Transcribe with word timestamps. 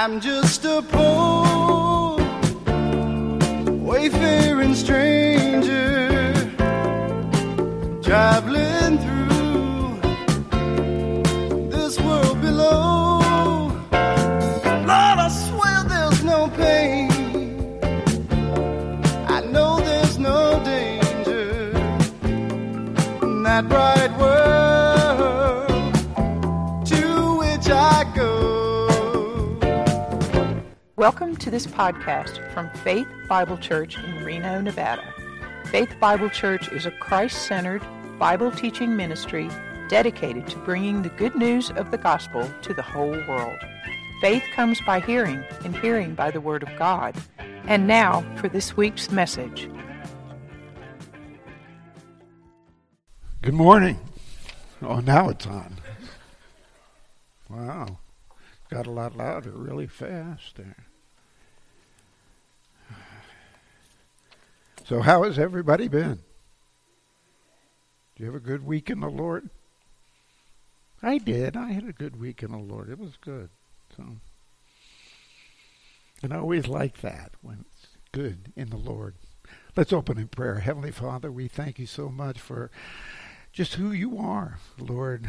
I'm 0.00 0.20
just 0.20 0.64
a 0.64 0.80
poor 0.80 2.18
wayfaring 3.88 4.76
stranger 4.76 6.30
traveling 8.00 8.67
Welcome 30.98 31.36
to 31.36 31.48
this 31.48 31.64
podcast 31.64 32.52
from 32.52 32.70
Faith 32.82 33.06
Bible 33.28 33.56
Church 33.56 33.96
in 33.96 34.24
Reno, 34.24 34.60
Nevada. 34.60 35.14
Faith 35.66 35.94
Bible 36.00 36.28
Church 36.28 36.72
is 36.72 36.86
a 36.86 36.90
Christ 36.90 37.46
centered 37.46 37.84
Bible 38.18 38.50
teaching 38.50 38.96
ministry 38.96 39.48
dedicated 39.88 40.48
to 40.48 40.58
bringing 40.58 41.02
the 41.02 41.08
good 41.10 41.36
news 41.36 41.70
of 41.70 41.92
the 41.92 41.98
gospel 41.98 42.50
to 42.62 42.74
the 42.74 42.82
whole 42.82 43.12
world. 43.28 43.60
Faith 44.20 44.42
comes 44.56 44.80
by 44.80 44.98
hearing, 44.98 45.44
and 45.64 45.76
hearing 45.76 46.16
by 46.16 46.32
the 46.32 46.40
Word 46.40 46.64
of 46.64 46.76
God. 46.76 47.14
And 47.38 47.86
now 47.86 48.24
for 48.34 48.48
this 48.48 48.76
week's 48.76 49.08
message. 49.12 49.70
Good 53.40 53.54
morning. 53.54 54.00
Oh, 54.82 54.98
now 54.98 55.28
it's 55.28 55.46
on. 55.46 55.76
Wow. 57.48 57.98
Got 58.68 58.88
a 58.88 58.90
lot 58.90 59.16
louder 59.16 59.52
really 59.52 59.86
fast 59.86 60.56
there. 60.56 60.87
So, 64.88 65.02
how 65.02 65.24
has 65.24 65.38
everybody 65.38 65.86
been? 65.86 66.20
Do 68.16 68.22
you 68.24 68.24
have 68.24 68.34
a 68.34 68.40
good 68.40 68.64
week 68.64 68.88
in 68.88 69.00
the 69.00 69.10
Lord? 69.10 69.50
I 71.02 71.18
did. 71.18 71.58
I 71.58 71.72
had 71.72 71.86
a 71.86 71.92
good 71.92 72.18
week 72.18 72.42
in 72.42 72.52
the 72.52 72.56
Lord. 72.56 72.88
It 72.88 72.98
was 72.98 73.18
good. 73.20 73.50
So, 73.94 74.04
and 76.22 76.32
I 76.32 76.38
always 76.38 76.68
like 76.68 77.02
that 77.02 77.32
when 77.42 77.66
it's 77.70 77.88
good 78.12 78.50
in 78.56 78.70
the 78.70 78.78
Lord. 78.78 79.16
Let's 79.76 79.92
open 79.92 80.16
in 80.16 80.28
prayer. 80.28 80.60
Heavenly 80.60 80.92
Father, 80.92 81.30
we 81.30 81.48
thank 81.48 81.78
you 81.78 81.86
so 81.86 82.08
much 82.08 82.40
for 82.40 82.70
just 83.52 83.74
who 83.74 83.92
you 83.92 84.16
are, 84.16 84.58
Lord. 84.78 85.28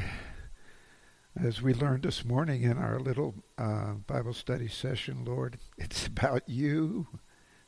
As 1.38 1.62
we 1.62 1.74
learned 1.74 2.04
this 2.04 2.24
morning 2.24 2.64
in 2.64 2.78
our 2.78 2.98
little 2.98 3.36
uh, 3.58 3.96
Bible 4.08 4.34
study 4.34 4.70
session, 4.70 5.26
Lord, 5.26 5.58
it's 5.78 6.08
about 6.08 6.48
you. 6.48 7.08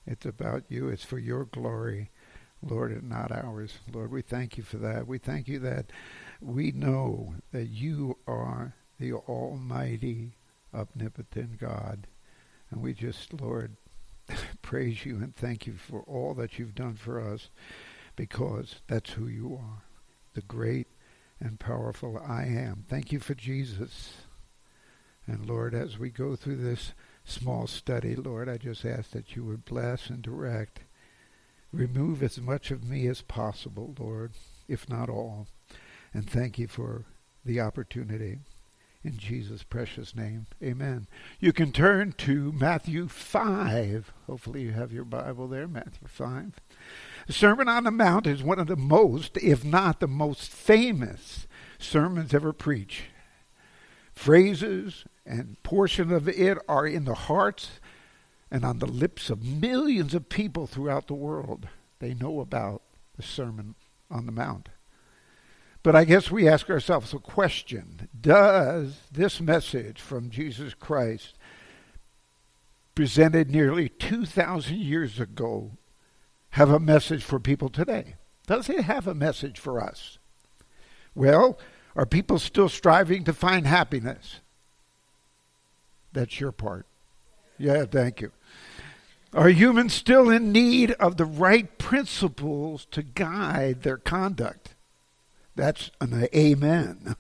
It's 0.06 0.26
about 0.26 0.64
you. 0.70 0.90
It's 0.90 1.06
for 1.06 1.20
your 1.20 1.46
glory, 1.46 2.10
Lord, 2.62 2.92
and 2.92 3.10
not 3.10 3.32
ours. 3.32 3.80
Lord, 3.92 4.12
we 4.12 4.22
thank 4.22 4.58
you 4.58 4.64
for 4.64 4.78
that. 4.78 5.08
We 5.08 5.18
thank 5.18 5.48
you 5.48 5.60
that 5.60 5.92
we 6.40 6.72
know 6.72 7.36
that 7.52 7.68
you 7.68 8.18
are 8.28 8.76
the 9.00 9.14
Almighty, 9.14 10.36
omnipotent 10.74 11.60
God. 11.60 12.08
And 12.70 12.82
we 12.82 12.94
just, 12.94 13.34
Lord, 13.34 13.78
praise 14.62 15.06
you 15.06 15.18
and 15.18 15.36
thank 15.36 15.68
you 15.68 15.74
for 15.74 16.02
all 16.04 16.34
that 16.36 16.58
you've 16.58 16.76
done 16.76 16.96
for 16.96 17.20
us 17.20 17.50
because 18.16 18.82
that's 18.88 19.12
who 19.12 19.28
you 19.28 19.56
are, 19.56 19.84
the 20.34 20.42
great 20.42 20.88
and 21.40 21.60
powerful 21.60 22.18
I 22.18 22.44
am. 22.44 22.86
Thank 22.88 23.12
you 23.12 23.20
for 23.20 23.34
Jesus. 23.34 24.14
And 25.26 25.48
Lord, 25.48 25.74
as 25.74 25.98
we 25.98 26.10
go 26.10 26.36
through 26.36 26.58
this 26.58 26.94
small 27.24 27.68
study, 27.68 28.16
Lord, 28.16 28.50
I 28.50 28.58
just 28.58 28.86
ask 28.86 29.12
that 29.12 29.36
you 29.36 29.44
would 29.46 29.66
bless 29.66 30.10
and 30.10 30.22
direct. 30.22 30.82
Remove 31.72 32.22
as 32.22 32.40
much 32.40 32.72
of 32.72 32.84
me 32.84 33.08
as 33.08 33.22
possible, 33.22 33.96
Lord, 33.98 34.34
if 34.68 34.90
not 34.90 35.10
all. 35.10 35.48
And 36.14 36.30
thank 36.30 36.60
you 36.60 36.68
for 36.68 37.06
the 37.46 37.62
opportunity. 37.62 38.40
In 39.04 39.18
Jesus' 39.18 39.64
precious 39.64 40.16
name, 40.16 40.46
amen. 40.62 41.08
You 41.40 41.54
can 41.54 41.72
turn 41.72 42.12
to 42.20 42.52
Matthew 42.52 43.08
5. 43.08 44.14
Hopefully, 44.28 44.62
you 44.62 44.72
have 44.72 44.94
your 44.94 45.06
Bible 45.06 45.48
there, 45.48 45.68
Matthew 45.68 46.08
5. 46.08 46.54
The 47.26 47.34
Sermon 47.34 47.68
on 47.68 47.86
the 47.86 47.92
Mount 47.92 48.28
is 48.28 48.44
one 48.44 48.60
of 48.60 48.68
the 48.68 48.76
most, 48.76 49.38
if 49.38 49.64
not 49.64 50.00
the 50.00 50.08
most 50.08 50.52
famous 50.52 51.48
sermons 51.80 52.34
ever 52.34 52.54
preached. 52.54 53.06
Phrases 54.14 55.06
and 55.26 55.62
portion 55.64 56.12
of 56.12 56.28
it 56.28 56.58
are 56.68 56.88
in 56.88 57.06
the 57.06 57.14
hearts 57.14 57.80
and 58.50 58.66
on 58.66 58.80
the 58.80 58.88
lips 58.88 59.30
of 59.30 59.44
millions 59.44 60.14
of 60.14 60.30
people 60.30 60.68
throughout 60.68 61.08
the 61.08 61.14
world. 61.14 61.68
They 62.00 62.14
know 62.14 62.42
about 62.42 62.82
the 63.16 63.24
Sermon 63.24 63.76
on 64.10 64.26
the 64.26 64.32
Mount. 64.32 64.70
But 65.84 65.96
I 65.96 66.04
guess 66.04 66.30
we 66.30 66.48
ask 66.48 66.70
ourselves 66.70 67.14
a 67.14 67.20
question 67.20 68.10
Does 68.20 69.00
this 69.12 69.42
message 69.42 70.00
from 70.00 70.30
Jesus 70.30 70.74
Christ, 70.74 71.38
presented 72.94 73.50
nearly 73.50 73.90
2,000 73.90 74.78
years 74.78 75.20
ago, 75.20 75.72
have 76.52 76.70
a 76.70 76.80
message 76.80 77.24
for 77.24 77.40
people 77.40 77.70
today? 77.70 78.16
Does 78.46 78.70
it 78.70 78.82
have 78.82 79.08
a 79.08 79.16
message 79.16 79.60
for 79.60 79.82
us? 79.82 80.18
Well, 81.16 81.58
are 81.96 82.06
people 82.06 82.38
still 82.38 82.70
striving 82.70 83.24
to 83.24 83.34
find 83.34 83.66
happiness? 83.66 84.40
That's 86.14 86.40
your 86.40 86.52
part. 86.52 86.86
Yeah, 87.58 87.86
thank 87.86 88.22
you. 88.22 88.32
Are 89.34 89.50
humans 89.50 89.94
still 89.94 90.30
in 90.30 90.52
need 90.52 90.92
of 90.94 91.16
the 91.16 91.26
right 91.26 91.78
principles 91.78 92.86
to 92.92 93.02
guide 93.02 93.84
their 93.84 93.98
conduct? 93.98 94.76
That's 95.56 95.92
an 96.02 96.28
amen. 96.36 97.16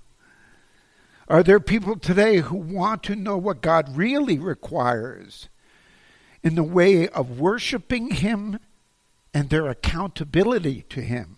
Are 1.29 1.43
there 1.43 1.61
people 1.61 1.97
today 1.97 2.37
who 2.37 2.57
want 2.57 3.03
to 3.03 3.15
know 3.15 3.37
what 3.37 3.61
God 3.61 3.95
really 3.95 4.37
requires 4.37 5.47
in 6.43 6.55
the 6.55 6.63
way 6.63 7.07
of 7.07 7.39
worshiping 7.39 8.11
Him 8.11 8.59
and 9.33 9.49
their 9.49 9.67
accountability 9.67 10.81
to 10.89 11.01
Him? 11.01 11.37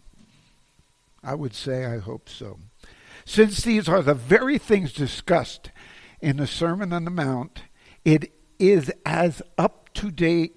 I 1.23 1.35
would 1.35 1.53
say 1.53 1.85
I 1.85 1.99
hope 1.99 2.27
so. 2.27 2.57
Since 3.25 3.61
these 3.61 3.87
are 3.87 4.01
the 4.01 4.15
very 4.15 4.57
things 4.57 4.91
discussed 4.91 5.69
in 6.23 6.37
the 6.37 6.47
Sermon 6.47 6.93
on 6.93 7.03
the 7.03 7.11
Mount, 7.11 7.63
it 8.05 8.31
is 8.57 8.89
as 9.05 9.41
up 9.57 9.93
to 9.93 10.09
date 10.09 10.55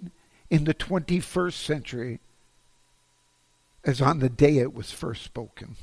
in 0.48 0.62
the 0.62 0.72
21st 0.72 1.54
century 1.54 2.20
as 3.84 4.00
on 4.00 4.20
the 4.20 4.28
day 4.28 4.58
it 4.58 4.72
was 4.72 4.92
first 4.92 5.24
spoken. 5.24 5.74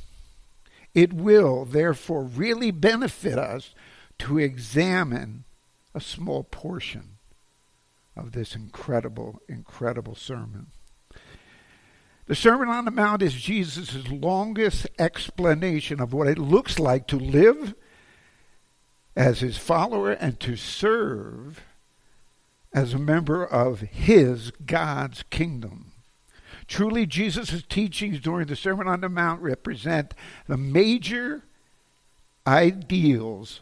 It 0.96 1.12
will, 1.12 1.66
therefore, 1.66 2.24
really 2.24 2.72
benefit 2.72 3.38
us 3.38 3.76
to 4.20 4.38
examine 4.38 5.44
a 5.94 6.00
small 6.00 6.44
portion 6.44 7.18
of 8.16 8.32
this 8.32 8.56
incredible, 8.56 9.42
incredible 9.50 10.16
sermon. 10.16 10.68
The 12.28 12.36
Sermon 12.36 12.70
on 12.70 12.86
the 12.86 12.92
Mount 12.92 13.22
is 13.22 13.34
Jesus' 13.34 14.08
longest 14.08 14.88
explanation 14.98 16.00
of 16.00 16.14
what 16.14 16.30
it 16.30 16.38
looks 16.38 16.80
like 16.80 17.06
to 17.08 17.18
live 17.18 17.76
as 19.16 19.40
his 19.40 19.58
follower 19.58 20.12
and 20.12 20.40
to 20.40 20.56
serve 20.56 21.62
as 22.74 22.94
a 22.94 23.00
member 23.00 23.46
of 23.46 23.82
his 23.82 24.52
God's 24.66 25.24
kingdom. 25.30 25.92
Truly, 26.68 27.06
Jesus' 27.06 27.64
teachings 27.68 28.20
during 28.20 28.48
the 28.48 28.56
Sermon 28.56 28.88
on 28.88 29.02
the 29.02 29.10
Mount 29.10 29.42
represent 29.42 30.14
the 30.48 30.58
major 30.58 31.44
ideals 32.48 33.62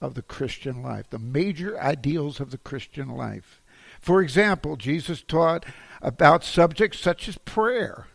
of 0.00 0.14
the 0.14 0.22
Christian 0.22 0.82
life, 0.82 1.08
the 1.08 1.18
major 1.18 1.80
ideals 1.80 2.40
of 2.40 2.50
the 2.50 2.58
Christian 2.58 3.08
life. 3.08 3.62
For 4.00 4.20
example, 4.20 4.76
Jesus 4.76 5.22
taught 5.22 5.64
about 6.02 6.44
subjects 6.44 6.98
such 6.98 7.26
as 7.26 7.38
prayer, 7.38 8.06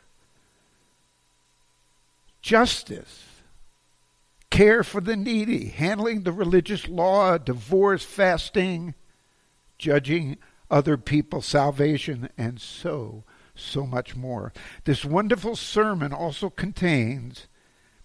justice, 2.42 3.29
care 4.50 4.84
for 4.84 5.02
the 5.02 5.16
needy, 5.16 5.70
handling 5.70 6.24
the 6.24 6.32
religious 6.32 6.88
law, 6.88 7.38
divorce, 7.38 8.04
fasting, 8.04 8.96
judging 9.78 10.38
other 10.70 10.98
people's 10.98 11.46
salvation, 11.46 12.30
and 12.38 12.60
so, 12.60 13.24
so 13.56 13.86
much 13.86 14.16
more. 14.16 14.54
This 14.84 15.06
wonderful 15.06 15.56
sermon 15.56 16.14
also 16.14 16.50
contains 16.50 17.48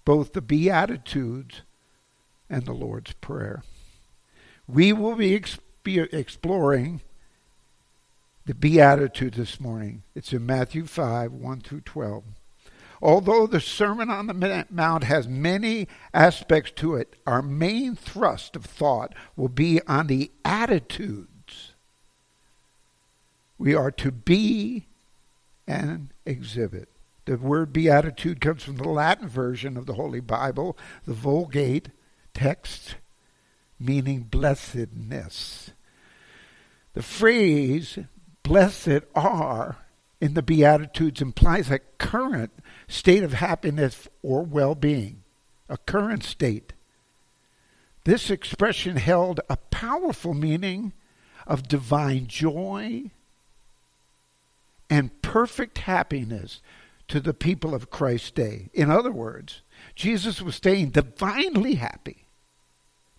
both 0.04 0.32
the 0.32 0.42
Beatitudes 0.42 1.62
and 2.48 2.64
the 2.64 2.72
Lord's 2.72 3.12
Prayer. 3.14 3.62
We 4.66 4.92
will 4.92 5.16
be 5.16 5.38
exp- 5.38 6.12
exploring 6.12 7.02
the 8.46 8.54
Beatitude 8.54 9.34
this 9.34 9.58
morning. 9.58 10.02
It's 10.14 10.32
in 10.32 10.44
Matthew 10.44 10.84
5 10.86 11.32
1 11.32 11.60
through 11.60 11.80
12. 11.82 12.24
Although 13.04 13.46
the 13.46 13.60
Sermon 13.60 14.08
on 14.08 14.28
the 14.28 14.66
Mount 14.70 15.04
has 15.04 15.28
many 15.28 15.88
aspects 16.14 16.72
to 16.76 16.94
it, 16.94 17.16
our 17.26 17.42
main 17.42 17.94
thrust 17.94 18.56
of 18.56 18.64
thought 18.64 19.14
will 19.36 19.50
be 19.50 19.82
on 19.82 20.06
the 20.06 20.32
attitudes 20.42 21.74
we 23.58 23.74
are 23.74 23.90
to 23.90 24.10
be 24.10 24.86
and 25.66 26.14
exhibit. 26.24 26.88
The 27.26 27.36
word 27.36 27.74
beatitude 27.74 28.40
comes 28.40 28.62
from 28.62 28.76
the 28.76 28.88
Latin 28.88 29.28
version 29.28 29.76
of 29.76 29.84
the 29.84 29.94
Holy 29.94 30.20
Bible, 30.20 30.76
the 31.04 31.12
Vulgate 31.12 31.90
text, 32.32 32.96
meaning 33.78 34.22
blessedness. 34.22 35.72
The 36.94 37.02
phrase 37.02 37.98
blessed 38.42 39.00
are 39.14 39.83
in 40.24 40.32
the 40.32 40.42
Beatitudes 40.42 41.20
implies 41.20 41.70
a 41.70 41.80
current 41.98 42.50
state 42.88 43.22
of 43.22 43.34
happiness 43.34 44.08
or 44.22 44.42
well 44.42 44.74
being, 44.74 45.22
a 45.68 45.76
current 45.76 46.24
state. 46.24 46.72
This 48.04 48.30
expression 48.30 48.96
held 48.96 49.40
a 49.50 49.58
powerful 49.58 50.32
meaning 50.32 50.94
of 51.46 51.68
divine 51.68 52.26
joy 52.26 53.10
and 54.88 55.20
perfect 55.20 55.76
happiness 55.76 56.62
to 57.08 57.20
the 57.20 57.34
people 57.34 57.74
of 57.74 57.90
Christ's 57.90 58.30
day. 58.30 58.70
In 58.72 58.90
other 58.90 59.12
words, 59.12 59.60
Jesus 59.94 60.40
was 60.40 60.54
staying 60.54 60.92
divinely 60.92 61.74
happy. 61.74 62.28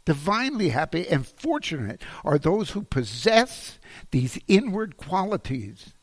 Divinely 0.06 0.70
happy 0.70 1.08
and 1.08 1.28
fortunate 1.28 2.02
are 2.24 2.40
those 2.40 2.72
who 2.72 2.82
possess 2.82 3.78
these 4.10 4.40
inward 4.48 4.98
qualities. 4.98 5.94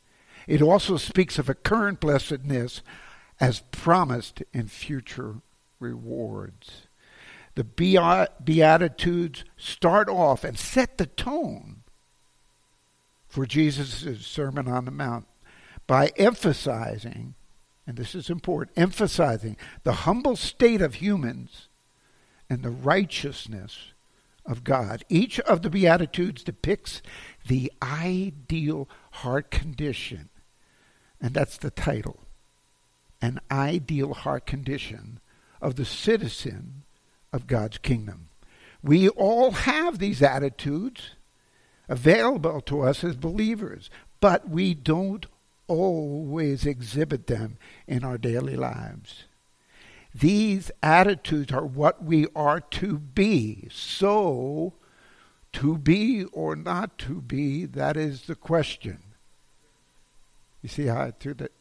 It 0.46 0.62
also 0.62 0.96
speaks 0.96 1.38
of 1.38 1.48
a 1.48 1.54
current 1.54 2.00
blessedness 2.00 2.82
as 3.40 3.60
promised 3.70 4.42
in 4.52 4.68
future 4.68 5.36
rewards. 5.80 6.86
The 7.54 7.64
Beatitudes 7.64 9.44
start 9.56 10.08
off 10.08 10.44
and 10.44 10.58
set 10.58 10.98
the 10.98 11.06
tone 11.06 11.82
for 13.28 13.46
Jesus' 13.46 14.26
Sermon 14.26 14.68
on 14.68 14.84
the 14.84 14.90
Mount 14.90 15.26
by 15.86 16.12
emphasizing, 16.16 17.34
and 17.86 17.96
this 17.96 18.14
is 18.14 18.30
important, 18.30 18.78
emphasizing 18.78 19.56
the 19.82 19.92
humble 19.92 20.36
state 20.36 20.80
of 20.80 20.94
humans 20.94 21.68
and 22.48 22.62
the 22.62 22.70
righteousness 22.70 23.92
of 24.46 24.64
God. 24.64 25.04
Each 25.08 25.40
of 25.40 25.62
the 25.62 25.70
Beatitudes 25.70 26.42
depicts 26.42 27.02
the 27.46 27.72
ideal 27.82 28.88
heart 29.10 29.50
condition, 29.50 30.28
and 31.22 31.32
that's 31.32 31.56
the 31.56 31.70
title 31.70 32.18
an 33.22 33.38
ideal 33.52 34.14
heart 34.14 34.44
condition 34.46 35.20
of 35.60 35.76
the 35.76 35.84
citizen 35.84 36.82
of 37.32 37.46
God's 37.46 37.78
kingdom. 37.78 38.28
We 38.82 39.08
all 39.10 39.52
have 39.52 40.00
these 40.00 40.20
attitudes 40.20 41.12
available 41.88 42.60
to 42.62 42.80
us 42.80 43.04
as 43.04 43.14
believers, 43.14 43.90
but 44.18 44.48
we 44.48 44.74
don't 44.74 45.24
always 45.68 46.66
exhibit 46.66 47.28
them 47.28 47.58
in 47.86 48.02
our 48.02 48.18
daily 48.18 48.56
lives. 48.56 49.26
These 50.12 50.72
attitudes 50.82 51.52
are 51.52 51.64
what 51.64 52.02
we 52.02 52.26
are 52.34 52.60
to 52.60 52.98
be. 52.98 53.68
So, 53.70 54.74
to 55.52 55.78
be 55.78 56.24
or 56.24 56.56
not 56.56 56.98
to 56.98 57.20
be, 57.20 57.66
that 57.66 57.96
is 57.96 58.22
the 58.22 58.34
question. 58.34 59.11
You 60.62 60.68
see 60.68 60.86
how 60.86 61.02
I 61.02 61.10
threw 61.10 61.34
that? 61.34 61.52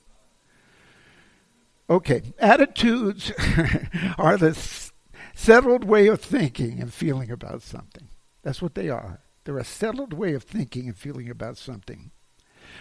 Okay, 1.89 2.21
attitudes 2.39 3.31
are 4.17 4.37
the 4.37 4.57
settled 5.33 5.83
way 5.83 6.07
of 6.07 6.21
thinking 6.21 6.79
and 6.79 6.93
feeling 6.93 7.31
about 7.31 7.61
something. 7.61 8.07
That's 8.43 8.61
what 8.61 8.75
they 8.75 8.89
are. 8.89 9.19
They're 9.43 9.57
a 9.57 9.65
settled 9.65 10.13
way 10.13 10.33
of 10.33 10.43
thinking 10.43 10.87
and 10.87 10.97
feeling 10.97 11.29
about 11.29 11.57
something. 11.57 12.11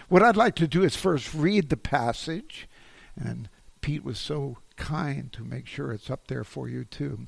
What 0.07 0.23
I'd 0.23 0.37
like 0.37 0.55
to 0.55 0.67
do 0.67 0.83
is 0.83 0.95
first 0.95 1.33
read 1.33 1.69
the 1.69 1.77
passage, 1.77 2.69
and 3.19 3.49
Pete 3.81 4.03
was 4.03 4.19
so 4.19 4.57
kind 4.77 5.33
to 5.33 5.43
make 5.43 5.67
sure 5.67 5.91
it's 5.91 6.09
up 6.09 6.27
there 6.27 6.43
for 6.43 6.69
you 6.69 6.85
too. 6.85 7.25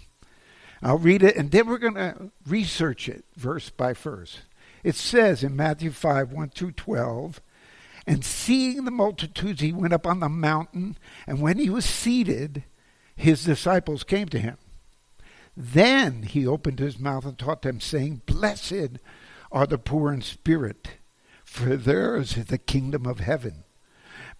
I'll 0.81 0.97
read 0.97 1.23
it, 1.23 1.35
and 1.35 1.51
then 1.51 1.67
we're 1.67 1.77
going 1.77 1.95
to 1.95 2.31
research 2.45 3.07
it 3.09 3.25
verse 3.35 3.69
by 3.69 3.93
verse. 3.93 4.39
It 4.83 4.95
says 4.95 5.43
in 5.43 5.55
Matthew 5.55 5.91
5 5.91 6.31
1 6.31 6.49
through 6.49 6.73
12, 6.73 7.41
and 8.05 8.23
seeing 8.23 8.85
the 8.85 8.91
multitudes, 8.91 9.61
he 9.61 9.71
went 9.71 9.93
up 9.93 10.05
on 10.05 10.19
the 10.19 10.29
mountain, 10.29 10.97
and 11.25 11.41
when 11.41 11.57
he 11.57 11.69
was 11.69 11.85
seated, 11.85 12.63
his 13.15 13.43
disciples 13.43 14.03
came 14.03 14.27
to 14.29 14.39
him. 14.39 14.57
Then 15.55 16.23
he 16.23 16.47
opened 16.47 16.79
his 16.79 16.99
mouth 16.99 17.25
and 17.25 17.37
taught 17.37 17.61
them, 17.61 17.79
saying, 17.79 18.23
Blessed 18.25 18.99
are 19.51 19.67
the 19.67 19.77
poor 19.77 20.11
in 20.11 20.21
spirit 20.21 20.97
for 21.53 21.77
theirs 21.77 22.35
is 22.35 22.47
the 22.47 22.57
kingdom 22.57 23.05
of 23.05 23.19
heaven. 23.19 23.63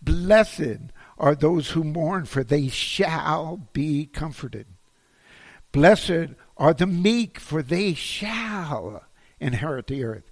Blessed 0.01 0.89
are 1.19 1.35
those 1.35 1.69
who 1.69 1.83
mourn, 1.83 2.25
for 2.25 2.43
they 2.43 2.69
shall 2.69 3.69
be 3.71 4.07
comforted. 4.07 4.65
Blessed 5.71 6.33
are 6.57 6.73
the 6.73 6.87
meek, 6.87 7.39
for 7.39 7.61
they 7.61 7.93
shall 7.93 9.03
inherit 9.39 9.85
the 9.85 10.03
earth. 10.03 10.31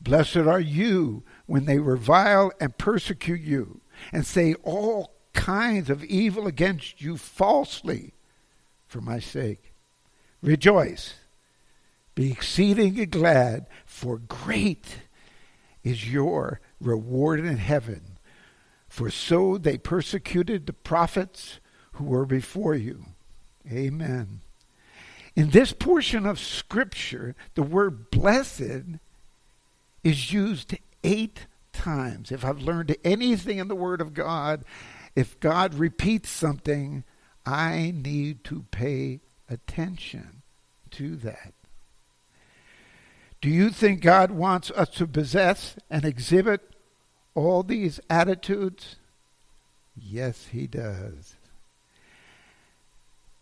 Blessed 0.00 0.36
are 0.36 0.60
you 0.60 1.24
when 1.46 1.64
they 1.64 1.78
revile 1.78 2.52
and 2.60 2.76
persecute 2.78 3.40
you, 3.40 3.80
and 4.12 4.24
say 4.24 4.54
all 4.62 5.14
kinds 5.32 5.90
of 5.90 6.04
evil 6.04 6.46
against 6.46 7.00
you 7.00 7.16
falsely 7.16 8.14
for 8.86 9.00
my 9.00 9.18
sake. 9.18 9.74
Rejoice, 10.42 11.14
be 12.14 12.30
exceedingly 12.30 13.06
glad, 13.06 13.66
for 13.84 14.18
great 14.18 14.98
is 15.82 16.10
your 16.10 16.60
reward 16.80 17.40
in 17.40 17.56
heaven. 17.56 18.18
For 18.88 19.10
so 19.10 19.58
they 19.58 19.78
persecuted 19.78 20.66
the 20.66 20.72
prophets 20.72 21.60
who 21.92 22.04
were 22.04 22.26
before 22.26 22.74
you. 22.74 23.04
Amen. 23.70 24.40
In 25.36 25.50
this 25.50 25.72
portion 25.72 26.26
of 26.26 26.38
Scripture, 26.38 27.36
the 27.54 27.62
word 27.62 28.10
blessed 28.10 28.98
is 30.08 30.32
used 30.32 30.74
eight 31.04 31.46
times. 31.72 32.32
If 32.32 32.44
I've 32.44 32.62
learned 32.62 32.96
anything 33.04 33.58
in 33.58 33.68
the 33.68 33.76
Word 33.76 34.00
of 34.00 34.14
God, 34.14 34.64
if 35.14 35.38
God 35.38 35.74
repeats 35.74 36.30
something, 36.30 37.04
I 37.44 37.92
need 37.94 38.42
to 38.44 38.64
pay 38.70 39.20
attention 39.50 40.42
to 40.92 41.16
that. 41.16 41.52
Do 43.40 43.50
you 43.50 43.70
think 43.70 44.00
God 44.00 44.30
wants 44.30 44.70
us 44.70 44.88
to 44.90 45.06
possess 45.06 45.76
and 45.90 46.04
exhibit 46.04 46.74
all 47.34 47.62
these 47.62 48.00
attitudes? 48.08 48.96
Yes, 49.94 50.48
He 50.50 50.66
does. 50.66 51.36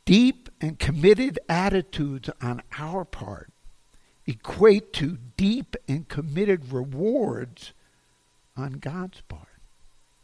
Deep 0.04 0.48
and 0.60 0.78
committed 0.78 1.38
attitudes 1.48 2.28
on 2.42 2.62
our 2.78 3.04
part 3.04 3.52
equate 4.26 4.92
to 4.94 5.18
deep 5.36 5.76
and 5.88 6.08
committed 6.08 6.72
rewards 6.72 7.72
on 8.56 8.74
God's 8.74 9.20
part. 9.22 9.46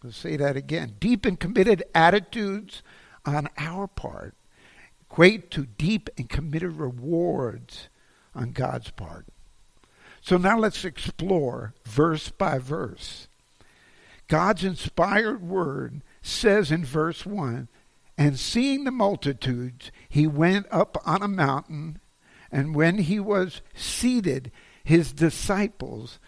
Let's 0.03 0.17
say 0.17 0.37
that 0.37 0.57
again. 0.57 0.95
Deep 0.99 1.25
and 1.25 1.39
committed 1.39 1.85
attitudes 1.95 2.83
on 3.25 3.49
our 3.57 3.87
part 3.87 4.35
equate 5.13 5.51
to 5.51 5.67
deep 5.67 6.09
and 6.17 6.29
committed 6.29 6.73
rewards 6.73 7.89
on 8.35 8.51
God's 8.53 8.91
part. 8.91 9.27
So 10.23 10.39
now 10.39 10.59
let's 10.59 10.85
explore 10.85 11.75
verse 11.85 12.31
by 12.31 12.59
verse. 12.59 13.29
God's 14.29 14.65
inspired 14.65 15.43
word 15.43 16.03
says 16.23 16.73
in 16.73 16.85
verse 16.85 17.27
1 17.27 17.69
And 18.17 18.39
seeing 18.39 18.85
the 18.85 18.91
multitudes, 18.91 19.93
he 20.09 20.27
went 20.27 20.67
up 20.71 20.97
on 21.05 21.23
a 21.23 21.29
mountain, 21.29 22.01
and 22.53 22.75
when 22.75 22.99
he 22.99 23.19
was 23.19 23.63
seated, 23.75 24.53
his 24.85 25.13
disciples 25.13 26.19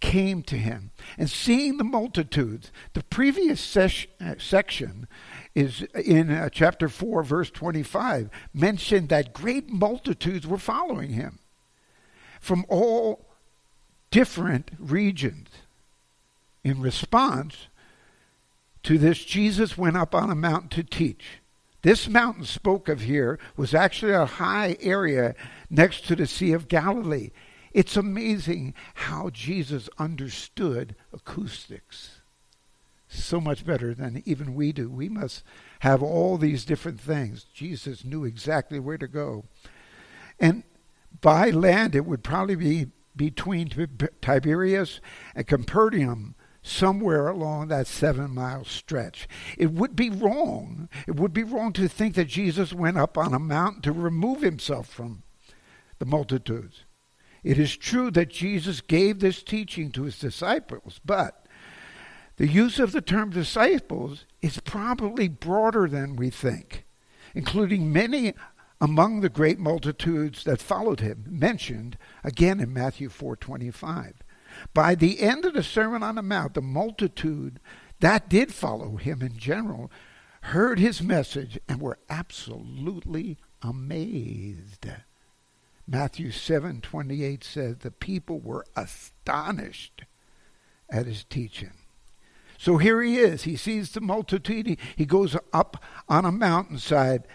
came 0.00 0.42
to 0.42 0.56
him. 0.56 0.90
And 1.18 1.28
seeing 1.28 1.76
the 1.76 1.84
multitudes, 1.84 2.72
the 2.94 3.02
previous 3.04 3.60
ses- 3.60 4.06
uh, 4.20 4.34
section 4.38 5.06
is 5.54 5.82
in 5.94 6.30
uh, 6.30 6.48
chapter 6.50 6.88
4, 6.88 7.22
verse 7.22 7.50
25, 7.50 8.30
mentioned 8.54 9.10
that 9.10 9.34
great 9.34 9.68
multitudes 9.68 10.46
were 10.46 10.58
following 10.58 11.10
him 11.10 11.38
from 12.40 12.64
all 12.68 13.26
different 14.10 14.70
regions. 14.78 15.48
In 16.64 16.80
response 16.80 17.68
to 18.82 18.98
this, 18.98 19.24
Jesus 19.24 19.76
went 19.76 19.96
up 19.96 20.14
on 20.14 20.30
a 20.30 20.34
mountain 20.34 20.68
to 20.70 20.82
teach. 20.82 21.40
This 21.86 22.08
mountain 22.08 22.42
spoke 22.42 22.88
of 22.88 23.02
here 23.02 23.38
was 23.56 23.72
actually 23.72 24.10
a 24.10 24.26
high 24.26 24.76
area 24.80 25.36
next 25.70 26.04
to 26.06 26.16
the 26.16 26.26
Sea 26.26 26.52
of 26.52 26.66
Galilee. 26.66 27.30
It's 27.72 27.96
amazing 27.96 28.74
how 28.94 29.30
Jesus 29.30 29.88
understood 29.96 30.96
acoustics 31.12 32.22
so 33.06 33.40
much 33.40 33.64
better 33.64 33.94
than 33.94 34.20
even 34.26 34.56
we 34.56 34.72
do. 34.72 34.90
We 34.90 35.08
must 35.08 35.44
have 35.78 36.02
all 36.02 36.38
these 36.38 36.64
different 36.64 36.98
things. 36.98 37.44
Jesus 37.44 38.04
knew 38.04 38.24
exactly 38.24 38.80
where 38.80 38.98
to 38.98 39.06
go. 39.06 39.44
And 40.40 40.64
by 41.20 41.50
land, 41.50 41.94
it 41.94 42.04
would 42.04 42.24
probably 42.24 42.56
be 42.56 42.86
between 43.14 43.70
Tiberias 44.20 45.00
and 45.36 45.46
Capernaum, 45.46 46.34
somewhere 46.66 47.28
along 47.28 47.68
that 47.68 47.86
seven 47.86 48.34
mile 48.34 48.64
stretch. 48.64 49.28
It 49.56 49.72
would 49.72 49.94
be 49.94 50.10
wrong. 50.10 50.88
It 51.06 51.16
would 51.16 51.32
be 51.32 51.44
wrong 51.44 51.72
to 51.74 51.88
think 51.88 52.14
that 52.14 52.26
Jesus 52.26 52.72
went 52.72 52.98
up 52.98 53.16
on 53.16 53.32
a 53.32 53.38
mountain 53.38 53.82
to 53.82 53.92
remove 53.92 54.42
himself 54.42 54.88
from 54.88 55.22
the 55.98 56.06
multitudes. 56.06 56.84
It 57.44 57.58
is 57.58 57.76
true 57.76 58.10
that 58.10 58.30
Jesus 58.30 58.80
gave 58.80 59.20
this 59.20 59.42
teaching 59.42 59.92
to 59.92 60.02
his 60.02 60.18
disciples, 60.18 61.00
but 61.04 61.46
the 62.36 62.48
use 62.48 62.78
of 62.78 62.92
the 62.92 63.00
term 63.00 63.30
disciples 63.30 64.26
is 64.42 64.60
probably 64.60 65.28
broader 65.28 65.88
than 65.88 66.16
we 66.16 66.30
think, 66.30 66.84
including 67.34 67.92
many 67.92 68.34
among 68.80 69.20
the 69.20 69.28
great 69.28 69.58
multitudes 69.58 70.44
that 70.44 70.60
followed 70.60 71.00
him, 71.00 71.24
mentioned 71.28 71.96
again 72.24 72.60
in 72.60 72.72
Matthew 72.72 73.08
4:25. 73.08 74.16
By 74.74 74.94
the 74.94 75.20
end 75.20 75.44
of 75.44 75.54
the 75.54 75.62
Sermon 75.62 76.02
on 76.02 76.16
the 76.16 76.22
Mount, 76.22 76.54
the 76.54 76.62
multitude 76.62 77.60
that 78.00 78.28
did 78.28 78.52
follow 78.52 78.96
him 78.96 79.22
in 79.22 79.38
general 79.38 79.90
heard 80.42 80.78
his 80.78 81.02
message 81.02 81.58
and 81.68 81.80
were 81.80 81.98
absolutely 82.08 83.38
amazed. 83.62 84.86
Matthew 85.88 86.30
7:28 86.30 87.44
says 87.44 87.78
the 87.78 87.90
people 87.90 88.40
were 88.40 88.66
astonished 88.76 90.04
at 90.90 91.06
his 91.06 91.24
teaching. 91.24 91.72
So 92.58 92.78
here 92.78 93.02
he 93.02 93.18
is. 93.18 93.42
He 93.42 93.56
sees 93.56 93.90
the 93.90 94.00
multitude. 94.00 94.78
He 94.96 95.06
goes 95.06 95.36
up 95.52 95.82
on 96.08 96.24
a 96.24 96.32
mountainside 96.32 97.26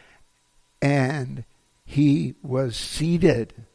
and 0.82 1.46
he 1.86 2.36
was 2.42 2.76
seated. 2.76 3.66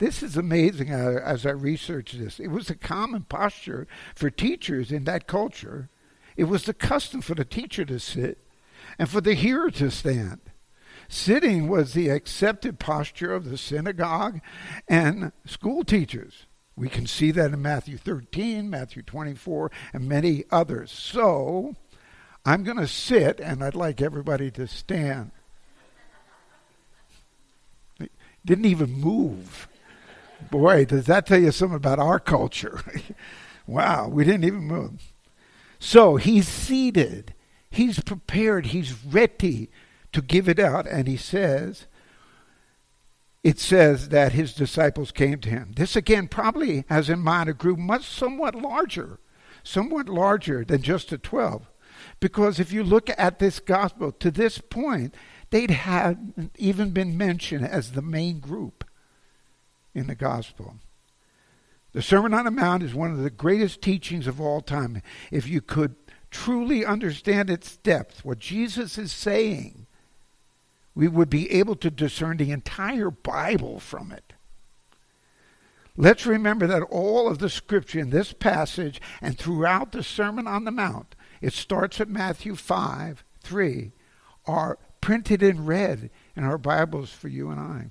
This 0.00 0.22
is 0.22 0.38
amazing 0.38 0.94
uh, 0.94 1.20
as 1.22 1.44
I 1.44 1.50
researched 1.50 2.18
this. 2.18 2.40
It 2.40 2.48
was 2.48 2.70
a 2.70 2.74
common 2.74 3.24
posture 3.24 3.86
for 4.14 4.30
teachers 4.30 4.90
in 4.90 5.04
that 5.04 5.26
culture. 5.26 5.90
It 6.38 6.44
was 6.44 6.64
the 6.64 6.72
custom 6.72 7.20
for 7.20 7.34
the 7.34 7.44
teacher 7.44 7.84
to 7.84 8.00
sit 8.00 8.38
and 8.98 9.10
for 9.10 9.20
the 9.20 9.34
hearer 9.34 9.70
to 9.72 9.90
stand. 9.90 10.40
Sitting 11.06 11.68
was 11.68 11.92
the 11.92 12.08
accepted 12.08 12.78
posture 12.78 13.34
of 13.34 13.50
the 13.50 13.58
synagogue 13.58 14.40
and 14.88 15.32
school 15.44 15.84
teachers. 15.84 16.46
We 16.76 16.88
can 16.88 17.06
see 17.06 17.30
that 17.32 17.52
in 17.52 17.60
Matthew 17.60 17.98
13, 17.98 18.70
Matthew 18.70 19.02
24, 19.02 19.70
and 19.92 20.08
many 20.08 20.44
others. 20.50 20.90
So 20.90 21.74
I'm 22.46 22.64
going 22.64 22.78
to 22.78 22.88
sit, 22.88 23.38
and 23.38 23.62
I'd 23.62 23.74
like 23.74 24.00
everybody 24.00 24.50
to 24.52 24.66
stand. 24.66 25.32
Didn't 28.46 28.64
even 28.64 28.92
move. 28.92 29.68
Boy, 30.50 30.84
does 30.84 31.06
that 31.06 31.26
tell 31.26 31.40
you 31.40 31.52
something 31.52 31.76
about 31.76 31.98
our 31.98 32.18
culture? 32.18 32.80
wow, 33.66 34.08
we 34.08 34.24
didn't 34.24 34.44
even 34.44 34.64
move. 34.64 35.12
So 35.78 36.16
he's 36.16 36.46
seated, 36.48 37.34
he's 37.70 38.00
prepared, 38.00 38.66
he's 38.66 39.04
ready 39.04 39.70
to 40.12 40.20
give 40.20 40.48
it 40.48 40.58
out, 40.58 40.86
and 40.86 41.08
he 41.08 41.16
says, 41.16 41.86
it 43.42 43.58
says 43.58 44.10
that 44.10 44.32
his 44.32 44.52
disciples 44.52 45.12
came 45.12 45.38
to 45.40 45.48
him. 45.48 45.72
This 45.76 45.96
again 45.96 46.28
probably 46.28 46.84
has 46.88 47.08
in 47.08 47.20
mind 47.20 47.48
a 47.48 47.54
group 47.54 47.78
much 47.78 48.04
somewhat 48.04 48.54
larger, 48.54 49.18
somewhat 49.62 50.08
larger 50.08 50.64
than 50.64 50.82
just 50.82 51.08
the 51.08 51.18
12. 51.18 51.66
Because 52.18 52.60
if 52.60 52.72
you 52.72 52.84
look 52.84 53.08
at 53.16 53.38
this 53.38 53.58
gospel 53.58 54.12
to 54.12 54.30
this 54.30 54.58
point, 54.58 55.14
they'd 55.50 55.70
had 55.70 56.50
even 56.58 56.90
been 56.90 57.16
mentioned 57.16 57.66
as 57.66 57.92
the 57.92 58.02
main 58.02 58.40
group 58.40 58.84
in 59.94 60.06
the 60.06 60.14
gospel. 60.14 60.76
The 61.92 62.02
Sermon 62.02 62.34
on 62.34 62.44
the 62.44 62.50
Mount 62.50 62.82
is 62.82 62.94
one 62.94 63.10
of 63.10 63.18
the 63.18 63.30
greatest 63.30 63.82
teachings 63.82 64.26
of 64.26 64.40
all 64.40 64.60
time. 64.60 65.02
If 65.30 65.48
you 65.48 65.60
could 65.60 65.96
truly 66.30 66.84
understand 66.84 67.50
its 67.50 67.76
depth, 67.76 68.24
what 68.24 68.38
Jesus 68.38 68.96
is 68.96 69.10
saying, 69.10 69.86
we 70.94 71.08
would 71.08 71.30
be 71.30 71.50
able 71.52 71.76
to 71.76 71.90
discern 71.90 72.36
the 72.36 72.52
entire 72.52 73.10
Bible 73.10 73.80
from 73.80 74.12
it. 74.12 74.32
Let's 75.96 76.26
remember 76.26 76.66
that 76.68 76.82
all 76.82 77.28
of 77.28 77.38
the 77.38 77.50
scripture 77.50 77.98
in 77.98 78.10
this 78.10 78.32
passage 78.32 79.00
and 79.20 79.36
throughout 79.36 79.92
the 79.92 80.02
Sermon 80.02 80.46
on 80.46 80.64
the 80.64 80.70
Mount, 80.70 81.14
it 81.40 81.52
starts 81.52 82.00
at 82.00 82.08
Matthew 82.08 82.54
5 82.54 83.24
3, 83.42 83.92
are 84.46 84.78
printed 85.00 85.42
in 85.42 85.66
red 85.66 86.10
in 86.36 86.44
our 86.44 86.58
Bibles 86.58 87.10
for 87.10 87.28
you 87.28 87.50
and 87.50 87.58
I. 87.58 87.90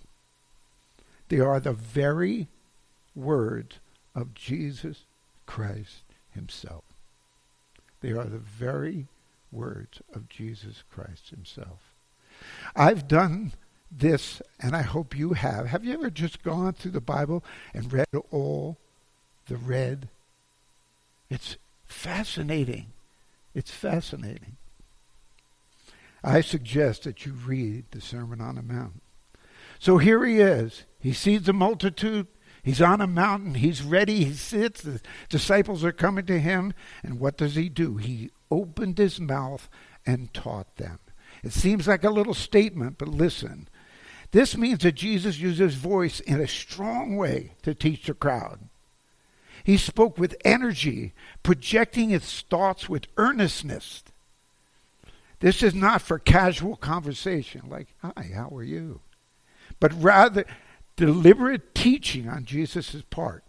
They 1.29 1.39
are 1.39 1.59
the 1.59 1.73
very 1.73 2.47
words 3.15 3.79
of 4.15 4.33
Jesus 4.33 5.05
Christ 5.45 6.03
Himself. 6.31 6.83
They 8.01 8.11
are 8.11 8.25
the 8.25 8.37
very 8.37 9.07
words 9.51 10.01
of 10.13 10.29
Jesus 10.29 10.83
Christ 10.91 11.29
Himself. 11.29 11.91
I've 12.75 13.07
done 13.07 13.53
this, 13.91 14.41
and 14.59 14.75
I 14.75 14.81
hope 14.81 15.17
you 15.17 15.33
have. 15.33 15.67
Have 15.67 15.83
you 15.83 15.93
ever 15.93 16.09
just 16.09 16.43
gone 16.43 16.73
through 16.73 16.91
the 16.91 17.01
Bible 17.01 17.43
and 17.73 17.91
read 17.91 18.07
all 18.31 18.77
the 19.47 19.57
red? 19.57 20.09
It's 21.29 21.57
fascinating. 21.85 22.87
It's 23.53 23.71
fascinating. 23.71 24.57
I 26.23 26.41
suggest 26.41 27.03
that 27.03 27.25
you 27.25 27.33
read 27.33 27.85
the 27.91 28.01
Sermon 28.01 28.41
on 28.41 28.55
the 28.55 28.61
Mount. 28.61 29.01
So 29.79 29.97
here 29.97 30.25
he 30.25 30.39
is. 30.39 30.83
He 30.99 31.13
sees 31.13 31.43
the 31.43 31.53
multitude. 31.53 32.27
He's 32.61 32.81
on 32.81 32.99
a 33.01 33.07
mountain. 33.07 33.55
He's 33.55 33.81
ready. 33.81 34.25
He 34.25 34.33
sits. 34.33 34.81
The 34.81 35.01
disciples 35.29 35.83
are 35.83 35.93
coming 35.93 36.25
to 36.25 36.39
him. 36.39 36.73
And 37.01 37.19
what 37.19 37.37
does 37.37 37.55
he 37.55 37.69
do? 37.69 37.95
He 37.97 38.31
opened 38.51 38.97
his 38.97 39.19
mouth 39.19 39.69
and 40.05 40.33
taught 40.33 40.75
them. 40.75 40.99
It 41.43 41.53
seems 41.53 41.87
like 41.87 42.03
a 42.03 42.09
little 42.09 42.33
statement, 42.33 42.97
but 42.97 43.07
listen. 43.07 43.69
This 44.31 44.57
means 44.57 44.79
that 44.79 44.95
Jesus 44.95 45.39
used 45.39 45.59
his 45.59 45.75
voice 45.75 46.19
in 46.19 46.41
a 46.41 46.47
strong 46.47 47.15
way 47.15 47.53
to 47.63 47.73
teach 47.73 48.05
the 48.05 48.13
crowd. 48.13 48.67
He 49.63 49.77
spoke 49.77 50.17
with 50.17 50.35
energy, 50.43 51.13
projecting 51.41 52.09
his 52.09 52.41
thoughts 52.41 52.89
with 52.89 53.07
earnestness. 53.17 54.03
This 55.39 55.63
is 55.63 55.73
not 55.73 56.01
for 56.01 56.19
casual 56.19 56.75
conversation, 56.75 57.63
like, 57.69 57.93
hi, 58.01 58.31
how 58.33 58.49
are 58.53 58.63
you? 58.63 59.01
But 59.79 59.93
rather 60.01 60.45
deliberate 60.95 61.73
teaching 61.73 62.27
on 62.27 62.45
Jesus' 62.45 63.03
part. 63.09 63.43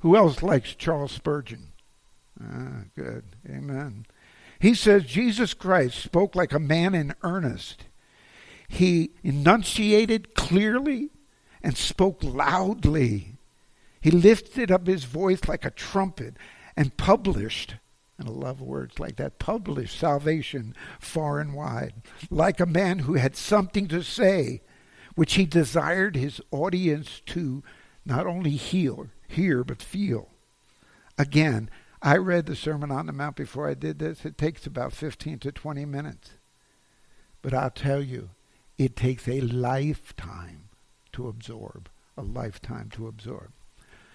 Who 0.00 0.16
else 0.16 0.42
likes 0.42 0.74
Charles 0.74 1.12
Spurgeon? 1.12 1.72
Ah, 2.40 2.84
good. 2.96 3.24
Amen. 3.48 4.06
He 4.58 4.74
says 4.74 5.04
Jesus 5.04 5.54
Christ 5.54 5.98
spoke 5.98 6.34
like 6.34 6.52
a 6.52 6.58
man 6.58 6.94
in 6.94 7.14
earnest. 7.22 7.84
He 8.68 9.12
enunciated 9.22 10.34
clearly 10.34 11.10
and 11.62 11.76
spoke 11.76 12.22
loudly. 12.22 13.36
He 14.00 14.10
lifted 14.10 14.70
up 14.70 14.86
his 14.86 15.04
voice 15.04 15.40
like 15.46 15.64
a 15.64 15.70
trumpet 15.70 16.36
and 16.76 16.96
published 16.96 17.76
and 18.18 18.28
I 18.28 18.32
love 18.32 18.60
words 18.60 19.00
like 19.00 19.16
that. 19.16 19.38
published 19.38 19.98
salvation 19.98 20.74
far 21.00 21.40
and 21.40 21.54
wide. 21.54 21.94
Like 22.30 22.60
a 22.60 22.66
man 22.66 23.00
who 23.00 23.14
had 23.14 23.36
something 23.36 23.88
to 23.88 24.02
say, 24.02 24.62
which 25.14 25.34
he 25.34 25.46
desired 25.46 26.16
his 26.16 26.40
audience 26.50 27.20
to 27.26 27.62
not 28.04 28.26
only 28.26 28.52
hear, 28.52 29.10
hear, 29.28 29.64
but 29.64 29.82
feel. 29.82 30.28
Again, 31.18 31.70
I 32.00 32.16
read 32.16 32.46
the 32.46 32.56
Sermon 32.56 32.90
on 32.90 33.06
the 33.06 33.12
Mount 33.12 33.36
before 33.36 33.68
I 33.68 33.74
did 33.74 33.98
this. 33.98 34.24
It 34.24 34.36
takes 34.36 34.66
about 34.66 34.92
15 34.92 35.38
to 35.40 35.52
20 35.52 35.84
minutes. 35.84 36.30
But 37.42 37.54
I'll 37.54 37.70
tell 37.70 38.02
you, 38.02 38.30
it 38.78 38.96
takes 38.96 39.28
a 39.28 39.40
lifetime 39.40 40.68
to 41.12 41.28
absorb. 41.28 41.88
A 42.16 42.22
lifetime 42.22 42.90
to 42.94 43.06
absorb. 43.06 43.52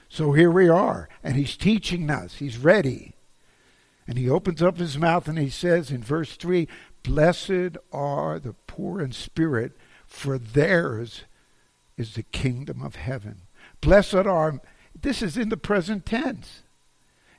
So 0.10 0.34
here 0.34 0.52
we 0.52 0.70
are, 0.70 1.10
and 1.24 1.36
he's 1.36 1.58
teaching 1.58 2.10
us. 2.10 2.36
He's 2.36 2.58
ready. 2.58 3.16
And 4.08 4.18
he 4.18 4.30
opens 4.30 4.62
up 4.62 4.78
his 4.78 4.98
mouth 4.98 5.28
and 5.28 5.38
he 5.38 5.50
says 5.50 5.92
in 5.92 6.02
verse 6.02 6.36
3 6.36 6.68
Blessed 7.04 7.78
are 7.92 8.40
the 8.40 8.56
poor 8.68 9.02
in 9.02 9.12
spirit, 9.12 9.74
for 10.08 10.38
theirs 10.38 11.24
is 11.98 12.16
the 12.16 12.24
kingdom 12.24 12.82
of 12.82 12.96
heaven. 12.96 13.42
Blessed 13.82 14.16
are, 14.16 14.62
this 15.00 15.22
is 15.22 15.38
in 15.38 15.50
the 15.50 15.58
present 15.58 16.06
tense. 16.06 16.64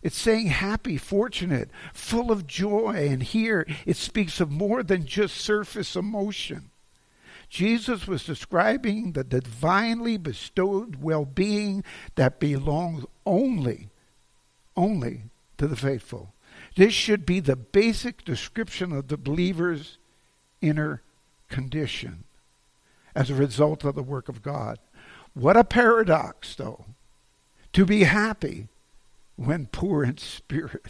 It's 0.03 0.17
saying 0.17 0.47
happy, 0.47 0.97
fortunate, 0.97 1.71
full 1.93 2.31
of 2.31 2.47
joy. 2.47 3.09
And 3.11 3.23
here 3.23 3.67
it 3.85 3.97
speaks 3.97 4.41
of 4.41 4.51
more 4.51 4.83
than 4.83 5.07
just 5.07 5.37
surface 5.37 5.97
emotion. 5.97 6.71
Jesus 7.49 8.07
was 8.07 8.25
describing 8.25 9.13
the 9.13 9.25
divinely 9.25 10.19
bestowed 10.19 11.03
well 11.03 11.25
being 11.25 11.83
that 12.15 12.39
belongs 12.39 13.05
only, 13.25 13.89
only 14.77 15.23
to 15.57 15.67
the 15.67 15.77
faithful. 15.77 16.35
This 16.77 16.93
should 16.93 17.25
be 17.25 17.41
the 17.41 17.57
basic 17.57 18.25
description 18.25 18.93
of 18.93 19.09
the 19.09 19.17
believer's 19.17 19.99
inner 20.61 21.03
condition 21.49 22.25
as 23.19 23.31
a 23.31 23.35
result 23.35 23.83
of 23.83 23.97
the 23.97 24.03
work 24.03 24.29
of 24.29 24.43
God. 24.43 24.79
What 25.35 25.57
a 25.57 25.65
paradox, 25.65 26.55
though, 26.55 26.85
to 27.73 27.85
be 27.85 28.05
happy 28.05 28.69
when 29.35 29.67
poor 29.67 30.05
in 30.05 30.19
spirit. 30.19 30.87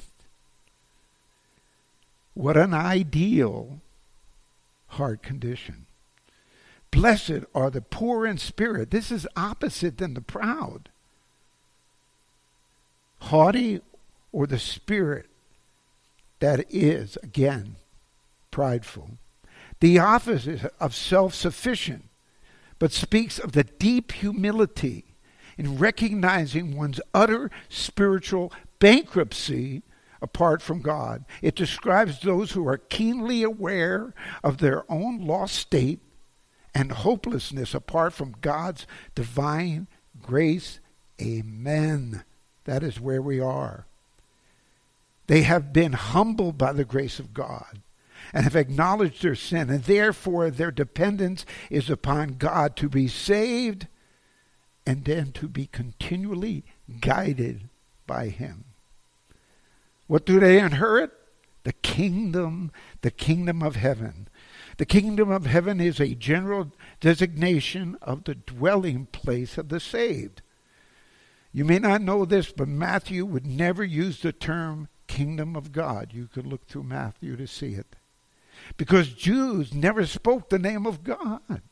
What 2.34 2.58
an 2.58 2.74
ideal 2.74 3.80
heart 4.88 5.22
condition. 5.22 5.86
Blessed 6.90 7.44
are 7.54 7.70
the 7.70 7.80
poor 7.80 8.26
in 8.26 8.36
spirit. 8.36 8.90
This 8.90 9.10
is 9.10 9.26
opposite 9.34 9.96
than 9.96 10.12
the 10.12 10.20
proud. 10.20 10.90
Haughty 13.20 13.80
or 14.32 14.46
the 14.46 14.58
spirit 14.58 15.30
that 16.40 16.66
is, 16.68 17.16
again, 17.22 17.76
prideful. 18.50 19.12
The 19.80 19.98
opposite 19.98 20.74
of 20.78 20.94
self 20.94 21.34
sufficient, 21.34 22.07
but 22.78 22.92
speaks 22.92 23.38
of 23.38 23.52
the 23.52 23.64
deep 23.64 24.12
humility 24.12 25.04
in 25.56 25.78
recognizing 25.78 26.76
one's 26.76 27.00
utter 27.12 27.50
spiritual 27.68 28.52
bankruptcy 28.78 29.82
apart 30.22 30.62
from 30.62 30.80
God. 30.80 31.24
It 31.42 31.54
describes 31.54 32.20
those 32.20 32.52
who 32.52 32.66
are 32.68 32.78
keenly 32.78 33.42
aware 33.42 34.14
of 34.42 34.58
their 34.58 34.90
own 34.90 35.26
lost 35.26 35.54
state 35.56 36.00
and 36.74 36.92
hopelessness 36.92 37.74
apart 37.74 38.12
from 38.12 38.36
God's 38.40 38.86
divine 39.14 39.88
grace. 40.22 40.80
Amen. 41.20 42.24
That 42.64 42.82
is 42.82 43.00
where 43.00 43.22
we 43.22 43.40
are. 43.40 43.86
They 45.26 45.42
have 45.42 45.72
been 45.72 45.92
humbled 45.92 46.56
by 46.56 46.72
the 46.72 46.84
grace 46.84 47.18
of 47.18 47.34
God 47.34 47.82
and 48.32 48.44
have 48.44 48.56
acknowledged 48.56 49.22
their 49.22 49.34
sin, 49.34 49.70
and 49.70 49.84
therefore 49.84 50.50
their 50.50 50.70
dependence 50.70 51.46
is 51.70 51.88
upon 51.88 52.34
God 52.38 52.76
to 52.76 52.88
be 52.88 53.08
saved 53.08 53.86
and 54.86 55.04
then 55.04 55.32
to 55.32 55.48
be 55.48 55.66
continually 55.66 56.64
guided 57.00 57.68
by 58.06 58.28
Him. 58.28 58.64
What 60.06 60.24
do 60.24 60.40
they 60.40 60.58
inherit? 60.58 61.12
The 61.64 61.74
kingdom, 61.74 62.72
the 63.02 63.10
kingdom 63.10 63.62
of 63.62 63.76
heaven. 63.76 64.28
The 64.78 64.86
kingdom 64.86 65.30
of 65.30 65.44
heaven 65.44 65.80
is 65.80 66.00
a 66.00 66.14
general 66.14 66.72
designation 67.00 67.98
of 68.00 68.24
the 68.24 68.34
dwelling 68.34 69.06
place 69.06 69.58
of 69.58 69.68
the 69.68 69.80
saved. 69.80 70.40
You 71.52 71.64
may 71.64 71.78
not 71.78 72.00
know 72.00 72.24
this, 72.24 72.52
but 72.52 72.68
Matthew 72.68 73.26
would 73.26 73.46
never 73.46 73.84
use 73.84 74.22
the 74.22 74.32
term 74.32 74.88
kingdom 75.06 75.56
of 75.56 75.72
God. 75.72 76.12
You 76.14 76.28
could 76.28 76.46
look 76.46 76.66
through 76.66 76.84
Matthew 76.84 77.36
to 77.36 77.46
see 77.46 77.74
it. 77.74 77.96
Because 78.76 79.08
Jews 79.08 79.72
never 79.74 80.06
spoke 80.06 80.48
the 80.48 80.58
name 80.58 80.86
of 80.86 81.02
God. 81.02 81.62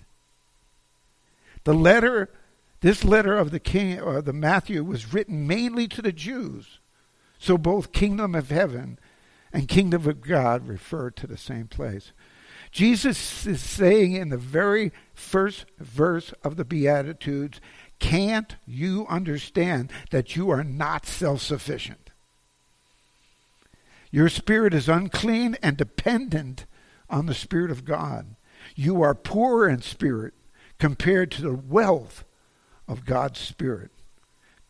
The 1.64 1.74
letter, 1.74 2.30
this 2.80 3.04
letter 3.04 3.36
of 3.36 3.50
the 3.50 3.60
king 3.60 4.00
or 4.00 4.22
the 4.22 4.32
Matthew 4.32 4.82
was 4.84 5.12
written 5.12 5.46
mainly 5.46 5.88
to 5.88 6.02
the 6.02 6.12
Jews. 6.12 6.78
So 7.38 7.59
both 7.59 7.92
kingdom 7.92 8.35
of 8.35 8.50
heaven 8.50 8.98
and 9.52 9.68
kingdom 9.68 10.09
of 10.09 10.20
God 10.20 10.66
refer 10.66 11.11
to 11.11 11.26
the 11.26 11.37
same 11.37 11.66
place. 11.68 12.12
Jesus 12.70 13.46
is 13.46 13.62
saying 13.62 14.12
in 14.12 14.28
the 14.28 14.37
very 14.37 14.92
first 15.14 15.66
verse 15.78 16.32
of 16.44 16.56
the 16.56 16.64
Beatitudes, 16.64 17.61
can't 17.98 18.56
you 18.66 19.06
understand 19.09 19.90
that 20.11 20.37
you 20.37 20.50
are 20.50 20.64
not 20.64 21.06
self 21.06 21.40
sufficient? 21.40 22.11
Your 24.11 24.28
spirit 24.28 24.74
is 24.74 24.88
unclean 24.88 25.56
and 25.62 25.76
dependent 25.76 26.66
on 27.09 27.27
the 27.27 27.35
Spirit 27.35 27.71
of 27.71 27.85
God. 27.85 28.37
You 28.75 29.03
are 29.03 29.14
poor 29.14 29.69
in 29.69 29.83
spirit 29.83 30.35
compared 30.79 31.31
to 31.33 31.42
the 31.42 31.55
wealth 31.55 32.25
of 32.88 33.05
God's 33.05 33.40
Spirit. 33.40 33.90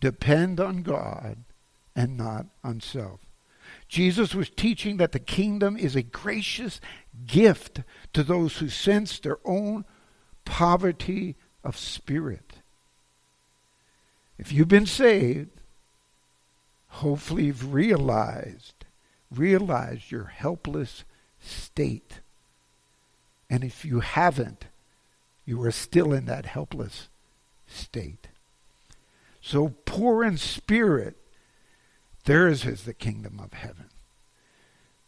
Depend 0.00 0.60
on 0.60 0.82
God 0.82 1.38
and 1.94 2.16
not 2.16 2.46
on 2.62 2.80
self. 2.80 3.20
Jesus 3.88 4.34
was 4.34 4.50
teaching 4.50 4.96
that 4.96 5.12
the 5.12 5.18
kingdom 5.18 5.76
is 5.76 5.96
a 5.96 6.02
gracious 6.02 6.80
gift 7.26 7.80
to 8.12 8.22
those 8.22 8.58
who 8.58 8.68
sense 8.68 9.18
their 9.18 9.38
own 9.44 9.84
poverty 10.44 11.36
of 11.64 11.76
spirit. 11.76 12.56
If 14.38 14.52
you've 14.52 14.68
been 14.68 14.86
saved, 14.86 15.60
hopefully 16.88 17.46
you've 17.46 17.72
realized, 17.72 18.84
realized 19.30 20.10
your 20.10 20.24
helpless 20.24 21.04
state. 21.40 22.20
And 23.48 23.62
if 23.62 23.84
you 23.84 24.00
haven't, 24.00 24.66
you 25.44 25.62
are 25.62 25.70
still 25.70 26.12
in 26.12 26.26
that 26.26 26.46
helpless 26.46 27.08
state. 27.66 28.28
So 29.40 29.74
poor 29.84 30.24
in 30.24 30.38
spirit, 30.38 31.16
theirs 32.24 32.64
is 32.64 32.82
the 32.82 32.94
kingdom 32.94 33.38
of 33.38 33.52
heaven. 33.52 33.86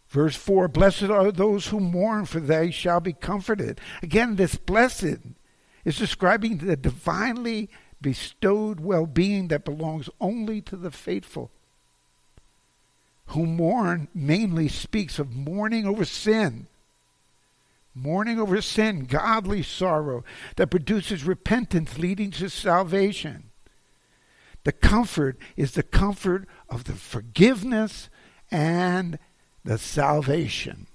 Verse 0.09 0.37
4 0.37 0.69
Blessed 0.69 1.05
are 1.05 1.31
those 1.31 1.67
who 1.67 1.81
mourn, 1.81 2.25
for 2.25 2.41
they 2.41 2.71
shall 2.71 3.01
be 3.01 3.13
comforted. 3.13 3.81
Again, 4.03 4.37
this 4.37 4.55
blessed 4.55 5.19
is 5.85 5.99
describing 5.99 6.59
the 6.59 6.77
divinely 6.77 7.69
bestowed 8.01 8.81
well 8.81 9.07
being 9.07 9.49
that 9.49 9.65
belongs 9.65 10.09
only 10.21 10.61
to 10.63 10.77
the 10.77 10.91
faithful. 10.91 11.51
Who 13.29 13.45
mourn 13.45 14.09
mainly 14.15 14.69
speaks 14.69 15.19
of 15.19 15.35
mourning 15.35 15.85
over 15.85 16.05
sin. 16.05 16.69
Mourning 18.01 18.39
over 18.39 18.61
sin, 18.63 19.07
godly 19.07 19.63
sorrow 19.63 20.25
that 20.57 20.71
produces 20.71 21.25
repentance 21.25 21.99
leading 21.99 22.31
to 22.33 22.49
salvation. 22.49 23.51
The 24.65 24.73
comfort 24.73 25.39
is 25.57 25.73
the 25.73 25.83
comfort 25.83 26.47
of 26.69 26.85
the 26.85 26.93
forgiveness 26.93 28.09
and 28.51 29.19
the 29.65 29.79
salvation. 29.79 30.87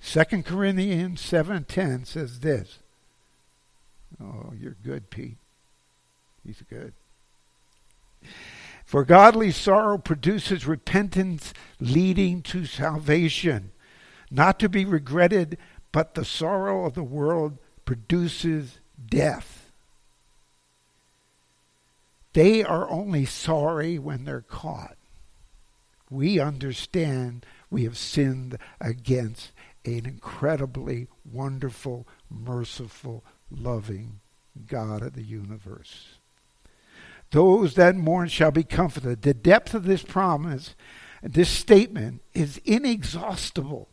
2 0.00 0.44
Corinthians 0.44 1.20
7:10 1.20 2.06
says 2.06 2.40
this. 2.40 2.78
Oh, 4.20 4.52
you're 4.58 4.76
good, 4.82 5.10
Pete. 5.10 5.36
He's 6.44 6.62
good. 6.68 6.94
For 8.84 9.04
godly 9.04 9.50
sorrow 9.50 9.98
produces 9.98 10.66
repentance 10.66 11.52
leading 11.78 12.42
to 12.42 12.64
salvation, 12.66 13.72
not 14.30 14.58
to 14.60 14.68
be 14.68 14.84
regretted, 14.84 15.58
but 15.92 16.14
the 16.14 16.24
sorrow 16.24 16.86
of 16.86 16.94
the 16.94 17.02
world 17.02 17.58
produces 17.84 18.78
death. 19.08 19.70
They 22.32 22.62
are 22.62 22.88
only 22.88 23.24
sorry 23.24 23.98
when 23.98 24.24
they're 24.24 24.42
caught. 24.42 24.96
We 26.08 26.38
understand 26.38 27.44
we 27.70 27.84
have 27.84 27.96
sinned 27.96 28.58
against 28.80 29.52
an 29.84 30.06
incredibly 30.06 31.08
wonderful, 31.24 32.06
merciful, 32.30 33.24
loving 33.50 34.20
God 34.66 35.02
of 35.02 35.14
the 35.14 35.22
universe. 35.22 36.18
Those 37.30 37.74
that 37.74 37.96
mourn 37.96 38.28
shall 38.28 38.50
be 38.50 38.64
comforted. 38.64 39.22
The 39.22 39.34
depth 39.34 39.74
of 39.74 39.84
this 39.84 40.02
promise, 40.02 40.74
this 41.22 41.48
statement, 41.48 42.22
is 42.34 42.60
inexhaustible. 42.64 43.88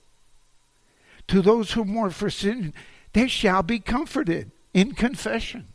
To 1.28 1.42
those 1.42 1.72
who 1.72 1.84
mourn 1.84 2.12
for 2.12 2.30
sin, 2.30 2.74
they 3.14 3.28
shall 3.28 3.64
be 3.64 3.80
comforted 3.80 4.52
in 4.74 4.94
confession. 4.94 5.68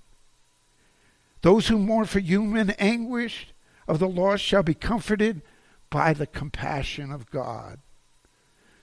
Those 1.42 1.68
who 1.68 1.78
mourn 1.78 2.06
for 2.06 2.20
human 2.20 2.70
anguish 2.70 3.48
of 3.88 3.98
the 3.98 4.08
lost 4.08 4.42
shall 4.42 4.62
be 4.62 4.74
comforted 4.74 5.42
by 5.90 6.14
the 6.14 6.26
compassion 6.26 7.10
of 7.12 7.30
God. 7.30 7.78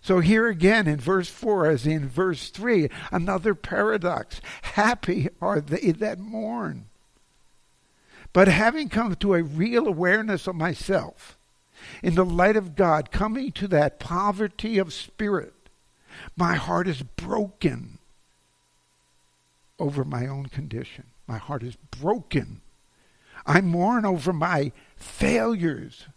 So 0.01 0.19
here 0.19 0.47
again 0.47 0.87
in 0.87 0.97
verse 0.97 1.29
4, 1.29 1.67
as 1.67 1.87
in 1.87 2.07
verse 2.07 2.49
3, 2.49 2.89
another 3.11 3.53
paradox. 3.55 4.39
Happy 4.61 5.29
are 5.41 5.59
they 5.59 5.91
that 5.91 6.19
mourn. 6.19 6.85
But 8.31 8.47
having 8.47 8.89
come 8.89 9.15
to 9.15 9.33
a 9.33 9.43
real 9.43 9.87
awareness 9.87 10.47
of 10.47 10.55
myself, 10.55 11.37
in 12.03 12.15
the 12.15 12.25
light 12.25 12.55
of 12.55 12.75
God, 12.75 13.11
coming 13.11 13.51
to 13.53 13.67
that 13.69 13.99
poverty 13.99 14.77
of 14.77 14.93
spirit, 14.93 15.53
my 16.35 16.55
heart 16.55 16.87
is 16.87 17.03
broken 17.03 17.99
over 19.77 20.03
my 20.03 20.27
own 20.27 20.47
condition. 20.47 21.05
My 21.27 21.37
heart 21.37 21.63
is 21.63 21.75
broken. 21.75 22.61
I 23.45 23.61
mourn 23.61 24.05
over 24.05 24.33
my 24.33 24.71
failures, 24.95 26.07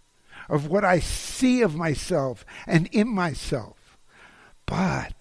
of 0.48 0.66
what 0.66 0.84
I 0.84 0.98
see 0.98 1.62
of 1.62 1.76
myself 1.76 2.44
and 2.66 2.88
in 2.88 3.08
myself. 3.08 3.96
But 4.66 5.14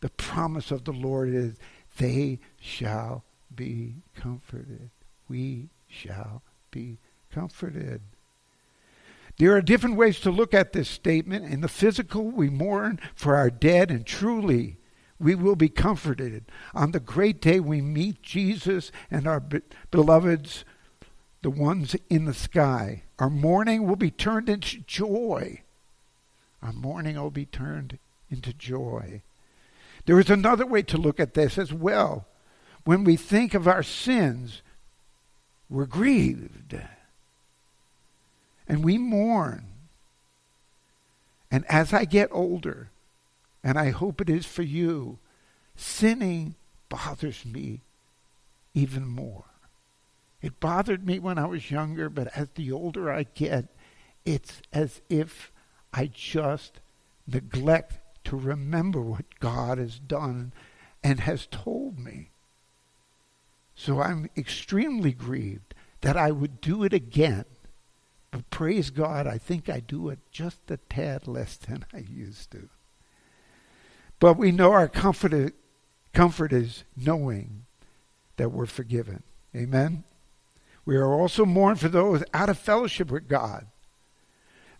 the 0.00 0.08
promise 0.10 0.70
of 0.70 0.84
the 0.84 0.92
Lord 0.92 1.28
is, 1.28 1.56
they 1.98 2.38
shall 2.60 3.24
be 3.54 3.96
comforted. 4.16 4.90
We 5.28 5.68
shall 5.88 6.42
be 6.70 6.98
comforted. 7.32 8.00
There 9.38 9.56
are 9.56 9.62
different 9.62 9.96
ways 9.96 10.20
to 10.20 10.30
look 10.30 10.54
at 10.54 10.72
this 10.72 10.88
statement. 10.88 11.46
In 11.46 11.62
the 11.62 11.68
physical, 11.68 12.24
we 12.24 12.50
mourn 12.50 13.00
for 13.14 13.34
our 13.36 13.50
dead, 13.50 13.90
and 13.90 14.06
truly, 14.06 14.76
we 15.18 15.34
will 15.34 15.56
be 15.56 15.68
comforted. 15.68 16.44
On 16.74 16.92
the 16.92 17.00
great 17.00 17.40
day, 17.40 17.60
we 17.60 17.80
meet 17.80 18.22
Jesus 18.22 18.92
and 19.10 19.26
our 19.26 19.40
be- 19.40 19.62
beloveds, 19.90 20.64
the 21.42 21.50
ones 21.50 21.96
in 22.08 22.24
the 22.24 22.34
sky. 22.34 23.04
Our 23.18 23.30
mourning 23.30 23.86
will 23.86 23.96
be 23.96 24.10
turned 24.10 24.48
into 24.48 24.80
joy. 24.80 25.62
Our 26.62 26.72
mourning 26.72 27.16
will 27.16 27.30
be 27.30 27.46
turned 27.46 27.98
into 28.30 28.52
joy. 28.52 29.22
There 30.06 30.18
is 30.18 30.30
another 30.30 30.66
way 30.66 30.82
to 30.82 30.96
look 30.96 31.20
at 31.20 31.34
this 31.34 31.58
as 31.58 31.72
well. 31.72 32.26
When 32.84 33.04
we 33.04 33.16
think 33.16 33.54
of 33.54 33.68
our 33.68 33.82
sins, 33.82 34.62
we're 35.68 35.86
grieved 35.86 36.76
and 38.72 38.82
we 38.82 38.96
mourn. 38.96 39.66
And 41.50 41.66
as 41.68 41.92
I 41.92 42.06
get 42.06 42.30
older, 42.32 42.88
and 43.62 43.78
I 43.78 43.90
hope 43.90 44.18
it 44.22 44.30
is 44.30 44.46
for 44.46 44.62
you, 44.62 45.18
sinning 45.76 46.54
bothers 46.88 47.44
me 47.44 47.82
even 48.72 49.06
more. 49.06 49.44
It 50.40 50.58
bothered 50.58 51.06
me 51.06 51.18
when 51.18 51.36
I 51.36 51.44
was 51.44 51.70
younger, 51.70 52.08
but 52.08 52.34
as 52.34 52.48
the 52.54 52.72
older 52.72 53.12
I 53.12 53.24
get, 53.24 53.66
it's 54.24 54.62
as 54.72 55.02
if 55.10 55.52
I 55.92 56.06
just 56.06 56.80
neglect 57.26 57.98
to 58.24 58.36
remember 58.38 59.02
what 59.02 59.38
God 59.38 59.76
has 59.76 59.98
done 59.98 60.54
and 61.04 61.20
has 61.20 61.46
told 61.50 61.98
me. 61.98 62.30
So 63.74 64.00
I'm 64.00 64.30
extremely 64.34 65.12
grieved 65.12 65.74
that 66.00 66.16
I 66.16 66.30
would 66.30 66.62
do 66.62 66.84
it 66.84 66.94
again. 66.94 67.44
But 68.32 68.48
praise 68.50 68.90
God, 68.90 69.26
I 69.26 69.38
think 69.38 69.68
I 69.68 69.78
do 69.78 70.08
it 70.08 70.18
just 70.32 70.70
a 70.70 70.78
tad 70.78 71.28
less 71.28 71.56
than 71.56 71.84
I 71.92 71.98
used 71.98 72.50
to. 72.52 72.68
But 74.18 74.38
we 74.38 74.50
know 74.50 74.72
our 74.72 74.88
comfort, 74.88 75.54
comfort 76.12 76.52
is 76.52 76.84
knowing 76.96 77.66
that 78.38 78.50
we're 78.50 78.66
forgiven. 78.66 79.22
Amen? 79.54 80.04
We 80.84 80.96
are 80.96 81.12
also 81.12 81.44
mourned 81.44 81.78
for 81.78 81.90
those 81.90 82.24
out 82.32 82.48
of 82.48 82.58
fellowship 82.58 83.10
with 83.10 83.28
God. 83.28 83.66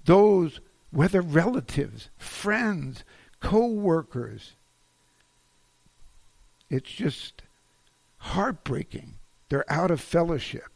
Those, 0.07 0.61
whether 0.91 1.21
relatives, 1.21 2.09
friends, 2.17 3.05
co 3.41 3.67
workers. 3.67 4.55
It's 6.71 6.91
just 6.91 7.43
heartbreaking. 8.17 9.15
They're 9.51 9.71
out 9.71 9.91
of 9.91 10.01
fellowship 10.01 10.73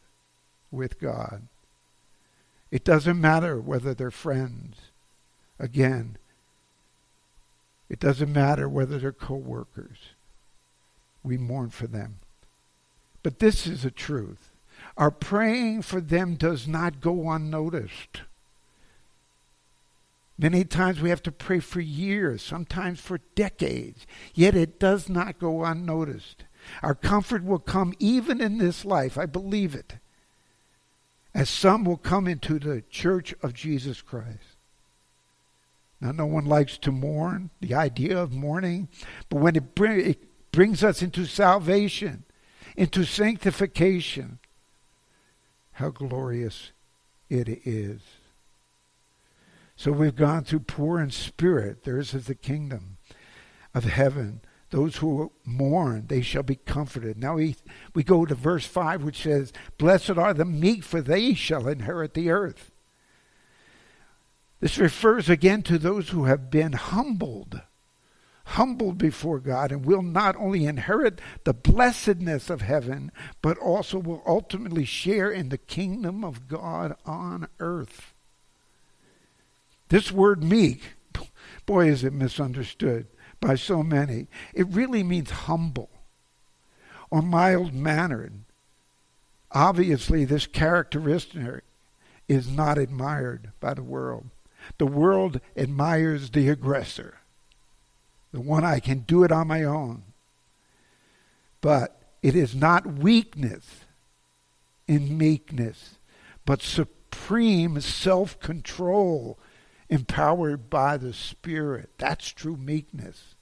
with 0.69 0.99
God. 0.99 1.47
It 2.71 2.83
doesn't 2.83 3.19
matter 3.19 3.59
whether 3.59 3.93
they're 3.93 4.11
friends. 4.11 4.77
Again, 5.59 6.17
it 7.89 7.99
doesn't 7.99 8.31
matter 8.31 8.67
whether 8.67 8.99
they're 8.99 9.11
co 9.11 9.35
workers. 9.35 9.97
We 11.23 11.37
mourn 11.37 11.69
for 11.69 11.87
them. 11.87 12.19
But 13.23 13.39
this 13.39 13.65
is 13.67 13.85
a 13.85 13.91
truth. 13.91 14.49
Our 14.97 15.11
praying 15.11 15.83
for 15.83 16.01
them 16.01 16.35
does 16.35 16.67
not 16.67 17.01
go 17.01 17.29
unnoticed. 17.29 18.21
Many 20.39 20.63
times 20.65 21.01
we 21.01 21.09
have 21.09 21.23
to 21.23 21.31
pray 21.31 21.59
for 21.59 21.81
years, 21.81 22.43
sometimes 22.43 22.99
for 22.99 23.19
decades, 23.33 24.05
yet 24.35 24.55
it 24.55 24.79
does 24.79 25.09
not 25.09 25.39
go 25.39 25.65
unnoticed. 25.65 26.43
Our 26.83 26.93
comfort 26.93 27.43
will 27.43 27.59
come 27.59 27.93
even 27.97 28.39
in 28.39 28.59
this 28.59 28.85
life. 28.85 29.17
I 29.17 29.25
believe 29.25 29.73
it. 29.73 29.95
As 31.33 31.49
some 31.49 31.83
will 31.83 31.97
come 31.97 32.27
into 32.27 32.59
the 32.59 32.83
church 32.89 33.33
of 33.43 33.53
Jesus 33.53 34.01
Christ. 34.01 34.57
Now, 35.99 36.11
no 36.11 36.25
one 36.25 36.45
likes 36.45 36.77
to 36.79 36.91
mourn, 36.91 37.49
the 37.59 37.73
idea 37.73 38.17
of 38.17 38.31
mourning, 38.31 38.87
but 39.29 39.37
when 39.37 39.55
it, 39.55 39.73
bring, 39.73 39.99
it 39.99 40.51
brings 40.51 40.83
us 40.83 41.01
into 41.01 41.25
salvation, 41.25 42.23
into 42.75 43.03
sanctification, 43.03 44.39
how 45.73 45.89
glorious 45.89 46.71
it 47.29 47.47
is. 47.65 48.01
So 49.75 49.91
we've 49.91 50.15
gone 50.15 50.43
through 50.43 50.61
poor 50.61 50.99
in 50.99 51.11
spirit. 51.11 51.83
Theirs 51.83 52.13
is 52.13 52.25
the 52.25 52.35
kingdom 52.35 52.97
of 53.73 53.83
heaven. 53.83 54.41
Those 54.69 54.97
who 54.97 55.31
mourn, 55.45 56.07
they 56.07 56.21
shall 56.21 56.43
be 56.43 56.57
comforted. 56.57 57.17
Now 57.17 57.35
we, 57.35 57.55
we 57.93 58.03
go 58.03 58.25
to 58.25 58.35
verse 58.35 58.65
5, 58.65 59.01
which 59.01 59.23
says, 59.23 59.53
Blessed 59.77 60.11
are 60.11 60.33
the 60.33 60.45
meek, 60.45 60.83
for 60.83 61.01
they 61.01 61.33
shall 61.33 61.67
inherit 61.67 62.13
the 62.13 62.29
earth. 62.29 62.71
This 64.59 64.77
refers 64.77 65.29
again 65.29 65.61
to 65.63 65.77
those 65.77 66.09
who 66.09 66.25
have 66.25 66.51
been 66.51 66.73
humbled, 66.73 67.61
humbled 68.45 68.97
before 68.97 69.39
God, 69.39 69.71
and 69.71 69.85
will 69.85 70.01
not 70.01 70.35
only 70.35 70.65
inherit 70.65 71.21
the 71.45 71.53
blessedness 71.53 72.49
of 72.49 72.61
heaven, 72.61 73.11
but 73.41 73.57
also 73.59 73.99
will 73.99 74.23
ultimately 74.25 74.83
share 74.83 75.31
in 75.31 75.47
the 75.47 75.57
kingdom 75.57 76.25
of 76.25 76.49
God 76.49 76.93
on 77.05 77.47
earth. 77.59 78.13
This 79.87 80.11
word 80.11 80.43
meek, 80.43 80.81
boy, 81.65 81.87
is 81.87 82.03
it 82.03 82.11
misunderstood 82.11 83.07
by 83.39 83.55
so 83.55 83.83
many. 83.83 84.27
It 84.53 84.67
really 84.67 85.03
means 85.03 85.29
humble 85.29 85.89
or 87.09 87.21
mild 87.21 87.73
mannered. 87.73 88.33
Obviously, 89.51 90.25
this 90.25 90.45
characteristic 90.45 91.63
is 92.27 92.49
not 92.49 92.77
admired 92.77 93.51
by 93.59 93.73
the 93.73 93.83
world. 93.83 94.29
The 94.77 94.85
world 94.85 95.39
admires 95.55 96.31
the 96.31 96.49
aggressor, 96.49 97.19
the 98.33 98.41
one 98.41 98.65
I 98.65 98.79
can 98.79 98.99
do 98.99 99.23
it 99.23 99.31
on 99.31 99.47
my 99.47 99.63
own. 99.63 100.03
But 101.61 101.99
it 102.21 102.35
is 102.35 102.53
not 102.53 102.85
weakness 102.85 103.85
in 104.87 105.17
meekness, 105.17 105.95
but 106.45 106.61
supreme 106.61 107.79
self 107.79 108.39
control 108.39 109.37
empowered 109.89 110.69
by 110.69 110.97
the 110.97 111.13
Spirit. 111.13 111.91
That's 111.97 112.29
true 112.29 112.57
meekness. 112.57 113.35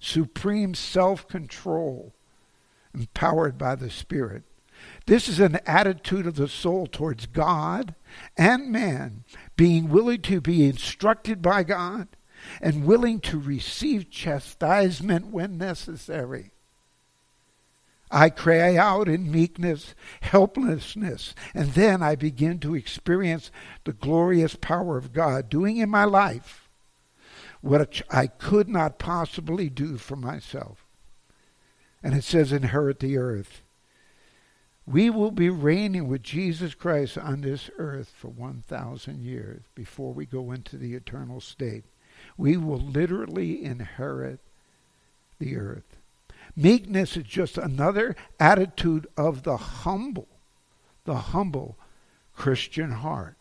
Supreme 0.00 0.74
self 0.74 1.26
control, 1.26 2.14
empowered 2.94 3.58
by 3.58 3.74
the 3.74 3.90
Spirit. 3.90 4.44
This 5.06 5.28
is 5.28 5.40
an 5.40 5.58
attitude 5.66 6.26
of 6.26 6.36
the 6.36 6.48
soul 6.48 6.86
towards 6.86 7.26
God 7.26 7.94
and 8.36 8.70
man, 8.70 9.24
being 9.56 9.88
willing 9.88 10.22
to 10.22 10.40
be 10.40 10.66
instructed 10.66 11.40
by 11.40 11.62
God 11.62 12.08
and 12.60 12.84
willing 12.84 13.20
to 13.20 13.38
receive 13.38 14.10
chastisement 14.10 15.28
when 15.28 15.56
necessary. 15.56 16.52
I 18.10 18.30
cry 18.30 18.76
out 18.76 19.08
in 19.08 19.30
meekness, 19.30 19.94
helplessness, 20.20 21.34
and 21.54 21.72
then 21.72 22.02
I 22.02 22.14
begin 22.14 22.58
to 22.60 22.74
experience 22.74 23.50
the 23.84 23.92
glorious 23.92 24.54
power 24.54 24.96
of 24.96 25.12
God 25.12 25.48
doing 25.48 25.78
in 25.78 25.90
my 25.90 26.04
life 26.04 26.68
what 27.60 28.02
I 28.10 28.28
could 28.28 28.68
not 28.68 28.98
possibly 28.98 29.68
do 29.68 29.98
for 29.98 30.16
myself. 30.16 30.86
And 32.02 32.14
it 32.14 32.22
says, 32.22 32.52
inherit 32.52 33.00
the 33.00 33.16
earth. 33.16 33.62
We 34.86 35.10
will 35.10 35.32
be 35.32 35.50
reigning 35.50 36.06
with 36.06 36.22
Jesus 36.22 36.74
Christ 36.74 37.18
on 37.18 37.40
this 37.40 37.68
earth 37.76 38.12
for 38.16 38.28
1,000 38.28 39.20
years 39.20 39.62
before 39.74 40.12
we 40.12 40.26
go 40.26 40.52
into 40.52 40.76
the 40.76 40.94
eternal 40.94 41.40
state. 41.40 41.84
We 42.36 42.56
will 42.56 42.78
literally 42.78 43.64
inherit 43.64 44.40
the 45.40 45.56
earth. 45.56 45.85
Meekness 46.54 47.16
is 47.16 47.24
just 47.24 47.58
another 47.58 48.14
attitude 48.38 49.06
of 49.16 49.42
the 49.42 49.56
humble, 49.56 50.28
the 51.04 51.16
humble 51.16 51.78
Christian 52.34 52.92
heart. 52.92 53.36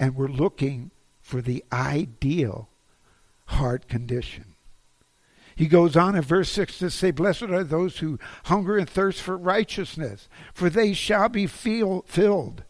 And 0.00 0.16
we're 0.16 0.28
looking 0.28 0.90
for 1.20 1.40
the 1.40 1.64
ideal 1.72 2.68
heart 3.46 3.88
condition. 3.88 4.52
He 5.54 5.66
goes 5.66 5.96
on 5.96 6.16
in 6.16 6.22
verse 6.22 6.50
6 6.50 6.78
to 6.78 6.90
say, 6.90 7.10
Blessed 7.10 7.42
are 7.44 7.64
those 7.64 7.98
who 7.98 8.18
hunger 8.44 8.76
and 8.76 8.88
thirst 8.88 9.20
for 9.20 9.36
righteousness, 9.36 10.28
for 10.54 10.70
they 10.70 10.92
shall 10.92 11.28
be 11.28 11.46
feel, 11.46 12.04
filled. 12.06 12.64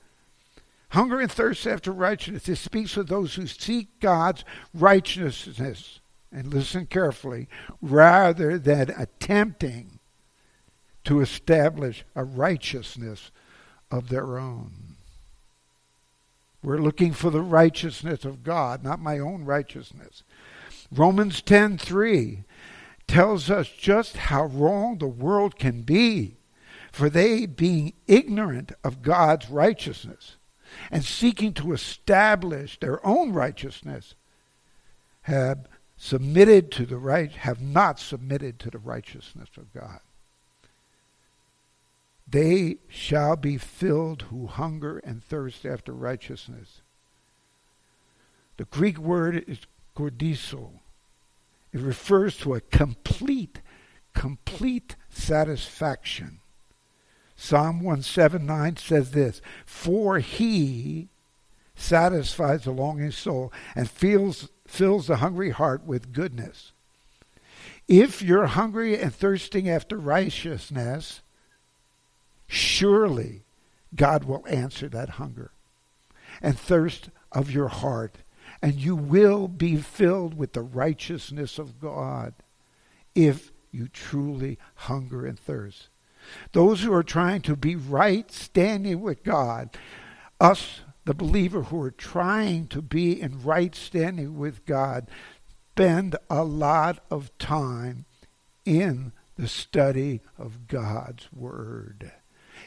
Hunger 0.91 1.21
and 1.21 1.31
thirst 1.31 1.67
after 1.67 1.93
righteousness. 1.93 2.49
It 2.49 2.57
speaks 2.57 2.97
of 2.97 3.07
those 3.07 3.35
who 3.35 3.47
seek 3.47 3.99
God's 4.01 4.45
righteousness, 4.75 6.01
and 6.33 6.53
listen 6.53 6.87
carefully, 6.87 7.49
rather 7.81 8.59
than 8.59 8.91
attempting 8.91 9.99
to 11.05 11.21
establish 11.21 12.05
a 12.15 12.25
righteousness 12.25 13.31
of 13.91 14.09
their 14.09 14.39
own. 14.39 14.73
We're 16.63 16.79
looking 16.79 17.13
for 17.13 17.31
the 17.31 17.43
righteousness 17.43 18.25
of 18.25 18.45
God, 18.45 18.85
not 18.85 19.01
my 19.01 19.19
own 19.19 19.45
righteousness. 19.45 20.23
Romans 20.93 21.43
10:3 21.43 22.45
tells 23.09 23.51
us 23.51 23.69
just 23.69 24.17
how 24.17 24.47
wrong 24.47 24.99
the 24.99 25.09
world 25.09 25.59
can 25.59 25.83
be, 25.83 26.37
for 26.93 27.11
they 27.11 27.47
being 27.47 27.95
ignorant 28.07 28.73
of 28.85 29.03
God's 29.03 29.51
righteousness 29.51 30.37
and 30.91 31.05
seeking 31.05 31.53
to 31.55 31.73
establish 31.73 32.79
their 32.79 33.05
own 33.05 33.33
righteousness 33.33 34.15
have 35.23 35.69
submitted 36.05 36.73
to 36.73 36.85
the 36.85 36.97
right 36.97 37.31
have 37.31 37.61
not 37.61 37.97
submitted 37.97 38.59
to 38.59 38.69
the 38.69 38.79
righteousness 38.79 39.49
of 39.57 39.73
God. 39.73 40.01
They 42.27 42.79
shall 42.89 43.37
be 43.37 43.57
filled 43.57 44.23
who 44.23 44.49
hunger 44.49 44.99
and 44.99 45.23
thirst 45.23 45.65
after 45.65 45.93
righteousness. 45.93 46.81
The 48.57 48.65
Greek 48.65 48.99
word 48.99 49.45
is 49.47 49.61
gordizo. 49.97 50.81
It 51.73 51.81
refers 51.81 52.37
to 52.39 52.55
a 52.55 52.61
complete, 52.61 53.61
complete 54.13 54.97
satisfaction. 55.09 56.41
Psalm 57.37 57.79
179 57.79 58.77
says 58.77 59.13
this 59.13 59.41
For 59.65 60.19
he 60.19 61.11
satisfies 61.77 62.65
the 62.65 62.73
longing 62.73 63.13
soul 63.13 63.53
and 63.77 63.89
feels, 63.89 64.49
fills 64.73 65.07
the 65.07 65.17
hungry 65.17 65.51
heart 65.51 65.85
with 65.85 66.15
goodness. 66.15 66.73
If 67.87 68.23
you're 68.23 68.47
hungry 68.47 68.99
and 68.99 69.15
thirsting 69.15 69.69
after 69.69 69.99
righteousness, 69.99 71.21
surely 72.47 73.43
God 73.95 74.25
will 74.25 74.47
answer 74.49 74.89
that 74.89 75.11
hunger 75.11 75.51
and 76.41 76.59
thirst 76.59 77.11
of 77.31 77.51
your 77.51 77.69
heart, 77.69 78.17
and 78.63 78.75
you 78.75 78.97
will 78.97 79.47
be 79.47 79.77
filled 79.77 80.33
with 80.39 80.55
the 80.55 80.63
righteousness 80.63 81.59
of 81.59 81.79
God 81.79 82.33
if 83.15 83.53
you 83.73 83.89
truly 83.89 84.59
hunger 84.75 85.27
and 85.27 85.39
thirst. 85.39 85.89
Those 86.53 86.81
who 86.81 86.95
are 86.95 87.03
trying 87.03 87.43
to 87.43 87.57
be 87.57 87.77
right 87.77 88.31
standing 88.33 89.03
with 89.03 89.23
God, 89.23 89.77
us, 90.41 90.81
the 91.05 91.15
believer 91.15 91.65
who 91.65 91.81
are 91.83 91.91
trying 91.91 92.67
to 92.69 92.81
be 92.81 93.21
in 93.21 93.43
right 93.43 93.75
standing 93.75 94.39
with 94.39 94.65
God, 94.67 95.09
spend 95.73 96.17
a 96.31 96.45
lot 96.45 97.05
of 97.11 97.37
time 97.39 98.05
in 98.65 99.13
the 99.37 99.49
study 99.49 100.21
of 100.39 100.67
God's 100.69 101.33
Word. 101.33 102.13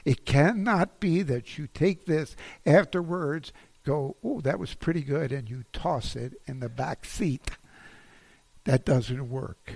It 0.03 0.25
cannot 0.25 0.99
be 0.99 1.21
that 1.21 1.57
you 1.57 1.67
take 1.67 2.05
this 2.05 2.35
afterwards, 2.65 3.53
go, 3.85 4.17
oh, 4.23 4.41
that 4.41 4.59
was 4.59 4.73
pretty 4.73 5.01
good, 5.01 5.31
and 5.31 5.49
you 5.49 5.63
toss 5.71 6.15
it 6.15 6.33
in 6.45 6.59
the 6.59 6.69
back 6.69 7.05
seat. 7.05 7.51
That 8.65 8.83
doesn't 8.83 9.29
work. 9.29 9.73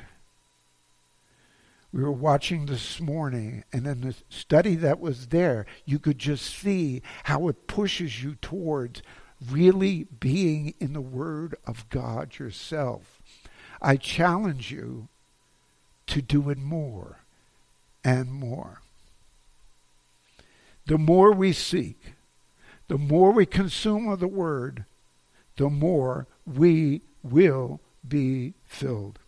We 1.91 2.03
were 2.03 2.11
watching 2.11 2.67
this 2.67 2.99
morning, 2.99 3.63
and 3.73 3.87
in 3.87 4.01
the 4.01 4.15
study 4.29 4.75
that 4.75 4.99
was 4.99 5.27
there, 5.27 5.65
you 5.85 5.97
could 5.97 6.19
just 6.19 6.45
see 6.45 7.01
how 7.23 7.47
it 7.47 7.67
pushes 7.67 8.23
you 8.23 8.35
towards 8.35 9.01
really 9.49 10.05
being 10.19 10.75
in 10.79 10.93
the 10.93 11.01
Word 11.01 11.55
of 11.65 11.89
God 11.89 12.37
yourself. 12.37 13.21
I 13.81 13.95
challenge 13.95 14.71
you 14.71 15.07
to 16.07 16.21
do 16.21 16.49
it 16.49 16.57
more 16.57 17.21
and 18.03 18.31
more 18.31 18.81
the 20.89 20.97
more 20.97 21.31
we 21.31 21.53
seek, 21.53 22.15
the 22.87 22.97
more 22.97 23.31
we 23.31 23.45
consume 23.45 24.07
of 24.07 24.19
the 24.19 24.27
Word, 24.27 24.85
the 25.57 25.69
more 25.69 26.25
we 26.47 27.01
will 27.21 27.79
be 28.05 28.55
filled. 28.65 29.19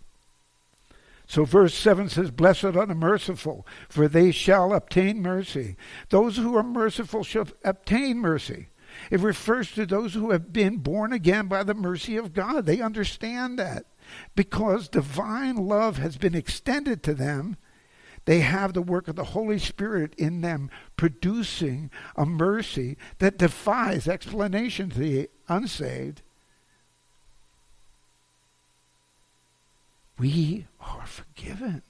So, 1.32 1.46
verse 1.46 1.74
7 1.74 2.10
says, 2.10 2.30
Blessed 2.30 2.66
are 2.66 2.86
the 2.86 2.94
merciful, 2.94 3.66
for 3.88 4.10
they 4.10 4.32
shall 4.32 4.74
obtain 4.74 5.22
mercy. 5.22 5.78
Those 6.10 6.36
who 6.36 6.58
are 6.58 6.62
merciful 6.62 7.24
shall 7.24 7.48
obtain 7.64 8.20
mercy. 8.20 8.68
It 9.10 9.22
refers 9.22 9.72
to 9.72 9.86
those 9.86 10.14
who 10.14 10.32
have 10.32 10.52
been 10.52 10.80
born 10.80 11.14
again 11.14 11.48
by 11.48 11.64
the 11.64 11.74
mercy 11.74 12.18
of 12.18 12.34
God. 12.34 12.66
They 12.66 12.82
understand 12.82 13.58
that 13.60 13.86
because 14.36 14.90
divine 14.90 15.56
love 15.56 15.96
has 16.00 16.18
been 16.18 16.36
extended 16.36 17.02
to 17.04 17.14
them 17.14 17.56
they 18.26 18.42
have 18.42 18.74
the 18.74 18.82
work 18.82 19.08
of 19.08 19.16
the 19.16 19.24
Holy 19.24 19.58
Spirit 19.58 20.14
in 20.16 20.42
them, 20.42 20.70
producing 20.98 21.90
a 22.18 22.26
mercy 22.26 22.98
that 23.20 23.38
defies 23.38 24.06
explanation 24.06 24.90
to 24.90 25.00
the 25.00 25.30
unsaved. 25.48 26.22
We 30.22 30.68
are 30.80 31.08
forgiven. 31.08 31.82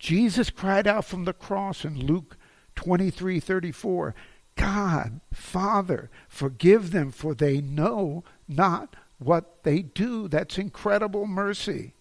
Jesus 0.00 0.50
cried 0.50 0.88
out 0.88 1.04
from 1.04 1.26
the 1.26 1.32
cross 1.32 1.84
in 1.84 2.04
Luke 2.04 2.36
23 2.74 3.38
34, 3.38 4.16
God, 4.56 5.20
Father, 5.32 6.10
forgive 6.28 6.90
them, 6.90 7.12
for 7.12 7.34
they 7.34 7.60
know 7.60 8.24
not 8.48 8.96
what 9.20 9.62
they 9.62 9.80
do. 9.80 10.26
That's 10.26 10.58
incredible 10.58 11.24
mercy. 11.24 11.94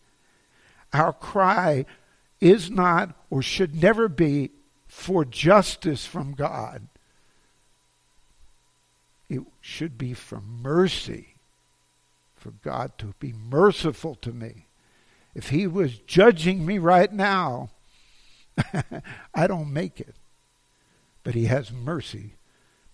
Our 0.93 1.13
cry 1.13 1.85
is 2.41 2.71
not 2.71 3.15
or 3.29 3.43
should 3.43 3.79
never 3.79 4.09
be 4.09 4.49
for 4.87 5.25
justice 5.25 6.07
from 6.07 6.33
God. 6.33 6.87
It 9.29 9.43
should 9.61 9.95
be 9.95 10.15
for 10.15 10.41
mercy, 10.41 11.36
for 12.37 12.51
God 12.51 12.97
to 12.99 13.13
be 13.19 13.33
merciful 13.33 14.15
to 14.15 14.31
me. 14.31 14.67
If 15.35 15.49
He 15.49 15.67
was 15.67 15.99
judging 15.99 16.65
me 16.65 16.77
right 16.77 17.11
now, 17.11 17.69
I 19.35 19.47
don't 19.47 19.73
make 19.73 19.99
it. 19.99 20.15
But 21.23 21.35
He 21.35 21.45
has 21.45 21.71
mercy, 21.71 22.35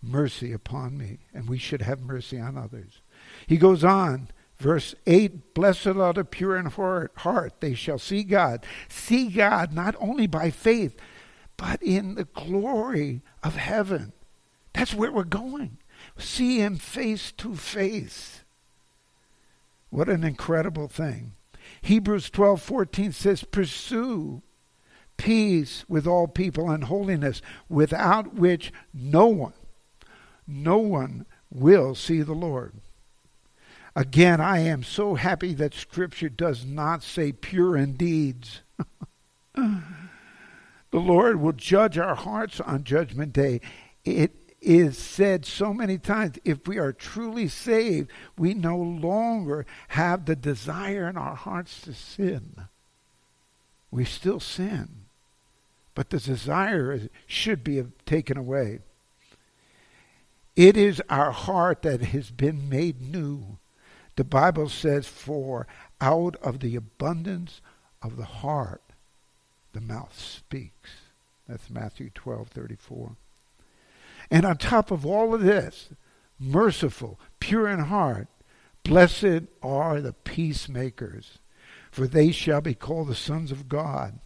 mercy 0.01 0.51
upon 0.51 0.97
me, 0.97 1.19
and 1.33 1.47
we 1.47 1.57
should 1.57 1.81
have 1.81 2.01
mercy 2.01 2.39
on 2.39 2.57
others. 2.57 3.01
He 3.47 3.57
goes 3.57 3.83
on 3.83 4.29
Verse 4.63 4.95
8 5.05 5.53
Blessed 5.53 5.87
are 5.87 6.13
the 6.13 6.23
pure 6.23 6.55
in 6.55 6.67
heart, 6.67 7.53
they 7.59 7.73
shall 7.73 7.99
see 7.99 8.23
God. 8.23 8.65
See 8.87 9.27
God 9.27 9.73
not 9.73 9.93
only 9.99 10.25
by 10.25 10.51
faith, 10.51 10.95
but 11.57 11.83
in 11.83 12.15
the 12.15 12.23
glory 12.23 13.21
of 13.43 13.57
heaven. 13.57 14.13
That's 14.73 14.93
where 14.93 15.11
we're 15.11 15.25
going. 15.25 15.79
See 16.17 16.59
Him 16.59 16.77
face 16.77 17.33
to 17.33 17.55
face. 17.55 18.42
What 19.93 20.09
an 20.09 20.23
incredible 20.23 20.87
thing. 20.87 21.33
Hebrews 21.83 22.31
12 22.31 22.59
14 22.63 23.11
says, 23.11 23.43
Pursue 23.43 24.41
peace 25.17 25.85
with 25.87 26.07
all 26.07 26.27
people 26.27 26.71
and 26.71 26.85
holiness, 26.85 27.43
without 27.69 28.33
which 28.33 28.73
no 28.91 29.27
one, 29.27 29.53
no 30.47 30.79
one 30.79 31.27
will 31.51 31.93
see 31.93 32.23
the 32.23 32.33
Lord. 32.33 32.73
Again, 33.95 34.41
I 34.41 34.61
am 34.61 34.81
so 34.81 35.13
happy 35.13 35.53
that 35.53 35.75
Scripture 35.75 36.29
does 36.29 36.65
not 36.65 37.03
say 37.03 37.31
pure 37.31 37.77
in 37.77 37.93
deeds. 37.93 38.61
the 39.53 39.83
Lord 40.91 41.39
will 41.39 41.53
judge 41.53 41.99
our 41.99 42.15
hearts 42.15 42.59
on 42.59 42.83
Judgment 42.83 43.31
Day. 43.31 43.61
It 44.03 44.42
is 44.63 44.97
said 44.97 45.45
so 45.45 45.73
many 45.73 45.97
times 45.97 46.37
if 46.43 46.67
we 46.67 46.77
are 46.77 46.93
truly 46.93 47.47
saved, 47.47 48.09
we 48.37 48.53
no 48.53 48.77
longer 48.77 49.65
have 49.89 50.25
the 50.25 50.35
desire 50.35 51.07
in 51.07 51.17
our 51.17 51.35
hearts 51.35 51.81
to 51.81 51.93
sin. 51.93 52.67
We 53.91 54.05
still 54.05 54.39
sin, 54.39 55.05
but 55.93 56.09
the 56.09 56.19
desire 56.19 57.09
should 57.27 57.63
be 57.63 57.83
taken 58.05 58.37
away. 58.37 58.79
It 60.55 60.77
is 60.77 61.01
our 61.09 61.31
heart 61.31 61.81
that 61.81 62.01
has 62.01 62.31
been 62.31 62.69
made 62.69 63.01
new 63.01 63.57
the 64.15 64.23
Bible 64.23 64.69
says, 64.69 65.07
For 65.07 65.67
out 65.99 66.35
of 66.37 66.59
the 66.59 66.75
abundance 66.75 67.61
of 68.01 68.17
the 68.17 68.25
heart, 68.25 68.81
the 69.73 69.81
mouth 69.81 70.17
speaks. 70.19 70.91
That's 71.47 71.69
Matthew 71.69 72.09
12 72.13 72.47
34. 72.49 73.15
And 74.31 74.45
on 74.45 74.57
top 74.57 74.91
of 74.91 75.05
all 75.05 75.33
of 75.33 75.41
this, 75.41 75.89
merciful, 76.39 77.19
pure 77.39 77.67
in 77.67 77.79
heart, 77.79 78.27
blessed 78.83 79.43
are 79.61 80.01
the 80.01 80.13
peacemakers, 80.13 81.39
for 81.91 82.07
they 82.07 82.31
shall 82.31 82.61
be 82.61 82.73
called 82.73 83.07
the 83.07 83.15
sons 83.15 83.51
of 83.51 83.69
God. 83.69 84.19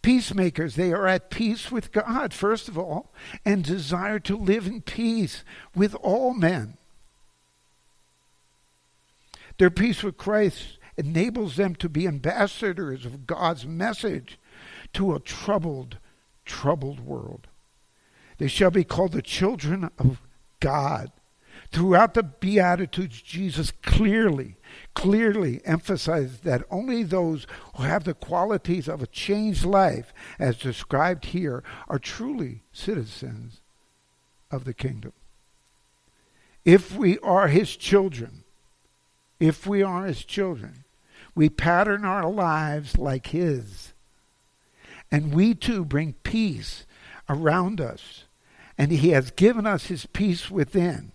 Peacemakers, 0.00 0.74
they 0.74 0.92
are 0.92 1.06
at 1.06 1.30
peace 1.30 1.70
with 1.70 1.92
God, 1.92 2.32
first 2.32 2.68
of 2.68 2.78
all, 2.78 3.12
and 3.44 3.64
desire 3.64 4.18
to 4.20 4.36
live 4.36 4.66
in 4.66 4.80
peace 4.80 5.44
with 5.74 5.94
all 5.96 6.34
men. 6.34 6.76
Their 9.58 9.70
peace 9.70 10.02
with 10.02 10.16
Christ 10.16 10.78
enables 10.96 11.56
them 11.56 11.74
to 11.76 11.88
be 11.88 12.06
ambassadors 12.06 13.04
of 13.04 13.26
God's 13.26 13.66
message 13.66 14.38
to 14.94 15.14
a 15.14 15.20
troubled, 15.20 15.98
troubled 16.44 17.00
world. 17.00 17.48
They 18.42 18.48
shall 18.48 18.72
be 18.72 18.82
called 18.82 19.12
the 19.12 19.22
children 19.22 19.88
of 20.00 20.20
God. 20.58 21.12
Throughout 21.70 22.14
the 22.14 22.24
Beatitudes, 22.24 23.22
Jesus 23.22 23.70
clearly, 23.70 24.56
clearly 24.94 25.60
emphasized 25.64 26.42
that 26.42 26.64
only 26.68 27.04
those 27.04 27.46
who 27.76 27.84
have 27.84 28.02
the 28.02 28.14
qualities 28.14 28.88
of 28.88 29.00
a 29.00 29.06
changed 29.06 29.64
life, 29.64 30.12
as 30.40 30.56
described 30.56 31.26
here, 31.26 31.62
are 31.86 32.00
truly 32.00 32.64
citizens 32.72 33.60
of 34.50 34.64
the 34.64 34.74
kingdom. 34.74 35.12
If 36.64 36.96
we 36.96 37.20
are 37.20 37.46
his 37.46 37.76
children, 37.76 38.42
if 39.38 39.68
we 39.68 39.84
are 39.84 40.04
his 40.04 40.24
children, 40.24 40.82
we 41.36 41.48
pattern 41.48 42.04
our 42.04 42.28
lives 42.28 42.98
like 42.98 43.28
his. 43.28 43.92
And 45.12 45.32
we 45.32 45.54
too 45.54 45.84
bring 45.84 46.14
peace 46.24 46.86
around 47.28 47.80
us. 47.80 48.24
And 48.78 48.90
he 48.90 49.10
has 49.10 49.30
given 49.30 49.66
us 49.66 49.86
his 49.86 50.06
peace 50.06 50.50
within. 50.50 51.12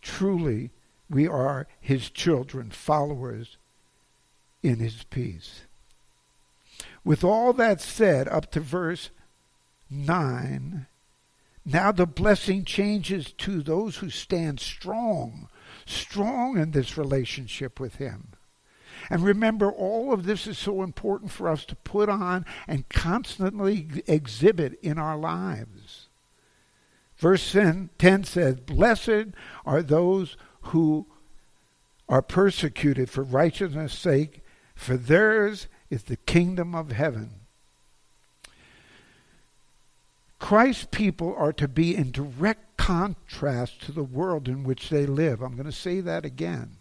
Truly, 0.00 0.70
we 1.10 1.26
are 1.26 1.66
his 1.80 2.10
children, 2.10 2.70
followers 2.70 3.56
in 4.62 4.78
his 4.78 5.04
peace. 5.04 5.62
With 7.04 7.22
all 7.22 7.52
that 7.54 7.80
said, 7.80 8.28
up 8.28 8.50
to 8.52 8.60
verse 8.60 9.10
9, 9.90 10.86
now 11.64 11.92
the 11.92 12.06
blessing 12.06 12.64
changes 12.64 13.32
to 13.32 13.62
those 13.62 13.96
who 13.96 14.10
stand 14.10 14.60
strong, 14.60 15.48
strong 15.86 16.58
in 16.58 16.70
this 16.70 16.96
relationship 16.96 17.80
with 17.80 17.96
him. 17.96 18.28
And 19.10 19.22
remember, 19.22 19.70
all 19.70 20.12
of 20.12 20.24
this 20.24 20.46
is 20.46 20.58
so 20.58 20.82
important 20.82 21.30
for 21.30 21.48
us 21.48 21.64
to 21.66 21.76
put 21.76 22.08
on 22.08 22.46
and 22.66 22.88
constantly 22.88 23.88
exhibit 24.06 24.78
in 24.82 24.98
our 24.98 25.16
lives. 25.16 26.03
Verse 27.16 27.52
10, 27.52 27.90
10 27.98 28.24
says, 28.24 28.56
Blessed 28.60 29.28
are 29.64 29.82
those 29.82 30.36
who 30.62 31.06
are 32.08 32.22
persecuted 32.22 33.08
for 33.08 33.22
righteousness' 33.22 33.98
sake, 33.98 34.42
for 34.74 34.96
theirs 34.96 35.68
is 35.90 36.04
the 36.04 36.16
kingdom 36.16 36.74
of 36.74 36.92
heaven. 36.92 37.30
Christ's 40.38 40.88
people 40.90 41.34
are 41.38 41.52
to 41.54 41.68
be 41.68 41.96
in 41.96 42.10
direct 42.10 42.76
contrast 42.76 43.80
to 43.82 43.92
the 43.92 44.02
world 44.02 44.48
in 44.48 44.64
which 44.64 44.90
they 44.90 45.06
live. 45.06 45.40
I'm 45.40 45.54
going 45.54 45.64
to 45.64 45.72
say 45.72 46.00
that 46.00 46.24
again. 46.24 46.76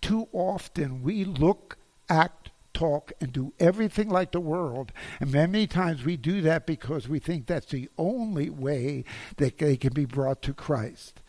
Too 0.00 0.26
often 0.32 1.02
we 1.02 1.24
look, 1.24 1.76
act, 2.08 2.50
talk, 2.74 3.12
and 3.20 3.32
do 3.32 3.54
everything 3.58 4.10
like 4.10 4.32
the 4.32 4.40
world. 4.40 4.92
And 5.20 5.32
many 5.32 5.66
times 5.66 6.04
we 6.04 6.16
do 6.16 6.42
that 6.42 6.66
because 6.66 7.08
we 7.08 7.18
think 7.18 7.46
that's 7.46 7.70
the 7.70 7.88
only 7.96 8.50
way 8.50 9.04
that 9.36 9.58
they 9.58 9.76
can 9.76 9.92
be 9.92 10.04
brought 10.04 10.42
to 10.42 10.52
Christ. 10.52 11.22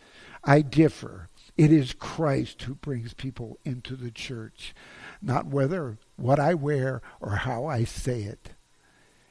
I 0.44 0.60
differ. 0.60 1.28
It 1.56 1.72
is 1.72 1.94
Christ 1.94 2.62
who 2.62 2.74
brings 2.74 3.14
people 3.14 3.58
into 3.64 3.96
the 3.96 4.10
church, 4.10 4.74
not 5.22 5.46
whether 5.46 5.96
what 6.16 6.38
I 6.38 6.52
wear 6.54 7.00
or 7.20 7.36
how 7.36 7.66
I 7.66 7.84
say 7.84 8.22
it. 8.22 8.50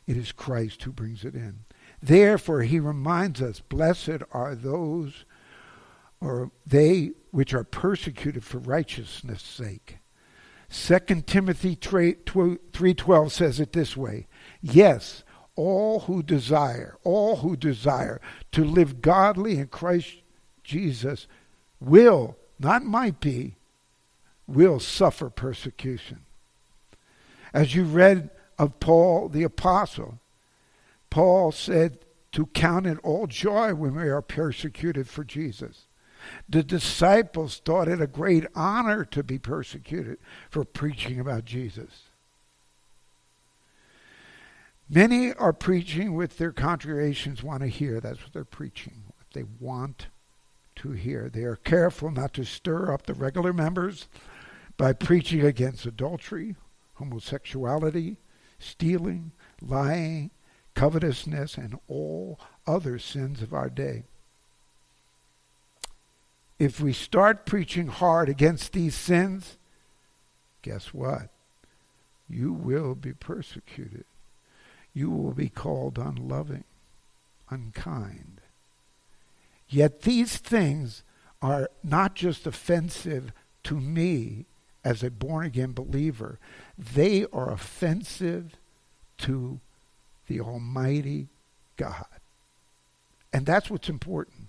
It 0.08 0.18
is 0.18 0.32
Christ 0.32 0.84
who 0.84 0.92
brings 0.92 1.24
it 1.24 1.36
in. 1.36 1.66
Therefore, 2.02 2.62
he 2.64 2.80
reminds 2.80 3.42
us, 3.42 3.60
blessed 3.60 4.22
are 4.32 4.56
those 4.56 5.26
or 6.22 6.52
they 6.66 7.12
which 7.32 7.54
are 7.54 7.64
persecuted 7.64 8.44
for 8.44 8.58
righteousness' 8.60 9.44
sake. 9.44 9.98
2 10.70 11.00
Timothy 11.26 11.76
3:12 11.76 13.32
says 13.32 13.60
it 13.60 13.74
this 13.74 13.96
way, 13.96 14.28
yes, 14.62 15.24
all 15.56 16.02
who 16.02 16.22
desire, 16.22 16.98
all 17.04 17.38
who 17.38 17.56
desire 17.56 18.20
to 18.52 18.64
live 18.66 19.02
godly 19.02 19.58
in 19.58 19.68
Christ 19.68 20.16
Jesus 20.64 21.28
will, 21.80 22.38
not 22.60 22.84
might 22.84 23.20
be, 23.20 23.56
will 24.48 24.80
suffer 24.80 25.30
persecution. 25.30 26.22
As 27.54 27.74
you 27.76 27.84
read 27.84 28.30
of 28.58 28.80
Paul 28.80 29.30
the 29.30 29.44
apostle, 29.44 30.20
Paul 31.10 31.52
said 31.52 32.00
to 32.34 32.48
count 32.48 32.86
it 32.86 32.98
all 33.04 33.28
joy 33.28 33.74
when 33.74 33.96
we 33.96 34.10
are 34.10 34.22
persecuted 34.22 35.08
for 35.08 35.24
Jesus. 35.24 35.88
The 36.48 36.64
disciples 36.64 37.62
thought 37.64 37.88
it 37.88 38.02
a 38.02 38.08
great 38.08 38.46
honor 38.56 39.06
to 39.06 39.24
be 39.24 39.40
persecuted 39.40 40.18
for 40.50 40.64
preaching 40.64 41.20
about 41.20 41.46
Jesus. 41.46 42.04
Many 44.90 45.34
are 45.34 45.54
preaching 45.54 46.16
what 46.16 46.38
their 46.38 46.52
congregations 46.52 47.42
want 47.42 47.62
to 47.62 47.68
hear. 47.68 48.00
That's 48.00 48.22
what 48.22 48.34
they're 48.34 48.46
preaching, 48.46 49.04
what 49.08 49.28
they 49.34 49.46
want 49.60 50.08
to 50.78 50.92
hear. 50.92 51.30
They 51.30 51.44
are 51.44 51.56
careful 51.56 52.12
not 52.12 52.34
to 52.36 52.46
stir 52.46 52.94
up 52.94 53.06
the 53.06 53.14
regular 53.14 53.52
members 53.52 54.08
by 54.78 54.94
preaching 54.94 55.44
against 55.44 55.86
adultery, 55.86 56.56
homosexuality, 56.96 58.18
stealing, 58.60 59.32
lying, 59.62 60.32
covetousness, 60.76 61.58
and 61.58 61.80
all 61.88 62.40
other 62.68 63.00
sins 63.00 63.42
of 63.42 63.54
our 63.54 63.70
day. 63.70 64.04
If 66.58 66.80
we 66.80 66.94
start 66.94 67.46
preaching 67.46 67.88
hard 67.88 68.30
against 68.30 68.74
these 68.74 68.96
sins, 68.96 69.58
guess 70.62 70.94
what? 70.94 71.30
You 72.30 72.54
will 72.54 72.96
be 72.96 73.14
persecuted. 73.14 74.06
You 74.94 75.10
will 75.10 75.34
be 75.34 75.50
called 75.50 75.98
unloving, 75.98 76.64
unkind. 77.50 78.40
Yet 79.68 80.02
these 80.02 80.38
things 80.38 81.04
are 81.42 81.70
not 81.84 82.16
just 82.16 82.48
offensive 82.48 83.34
to 83.64 83.80
me 83.80 84.46
as 84.84 85.04
a 85.04 85.10
born 85.10 85.46
again 85.46 85.74
believer, 85.74 86.40
they 86.78 87.26
are 87.34 87.52
offensive 87.52 88.54
to 89.18 89.60
the 90.28 90.40
Almighty 90.40 91.28
God. 91.76 92.06
And 93.34 93.46
that's 93.46 93.70
what's 93.70 93.90
important. 93.90 94.48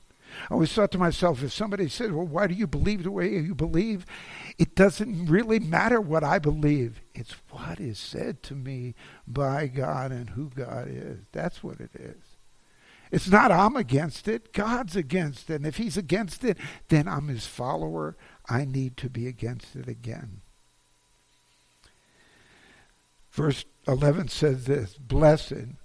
I 0.50 0.54
always 0.54 0.72
thought 0.72 0.90
to 0.92 0.98
myself, 0.98 1.42
if 1.42 1.52
somebody 1.52 1.88
said, 1.88 2.12
Well, 2.12 2.26
why 2.26 2.46
do 2.46 2.54
you 2.54 2.66
believe 2.66 3.02
the 3.02 3.10
way 3.10 3.28
you 3.38 3.54
believe? 3.54 4.06
It 4.58 4.74
doesn't 4.74 5.26
really 5.26 5.58
matter 5.58 6.00
what 6.00 6.24
I 6.24 6.38
believe. 6.38 7.00
It's 7.14 7.34
what 7.50 7.80
is 7.80 7.98
said 7.98 8.42
to 8.44 8.54
me 8.54 8.94
by 9.26 9.66
God 9.66 10.12
and 10.12 10.30
who 10.30 10.50
God 10.50 10.88
is. 10.88 11.20
That's 11.32 11.62
what 11.62 11.80
it 11.80 11.90
is. 11.94 12.36
It's 13.10 13.28
not 13.28 13.52
I'm 13.52 13.76
against 13.76 14.28
it, 14.28 14.52
God's 14.52 14.96
against 14.96 15.50
it. 15.50 15.54
And 15.56 15.66
if 15.66 15.76
He's 15.76 15.96
against 15.96 16.44
it, 16.44 16.58
then 16.88 17.06
I'm 17.06 17.28
His 17.28 17.46
follower. 17.46 18.16
I 18.48 18.64
need 18.64 18.96
to 18.98 19.10
be 19.10 19.26
against 19.26 19.76
it 19.76 19.88
again. 19.88 20.40
Verse 23.30 23.64
11 23.86 24.28
says 24.28 24.64
this 24.64 24.96
Blessed, 24.96 25.76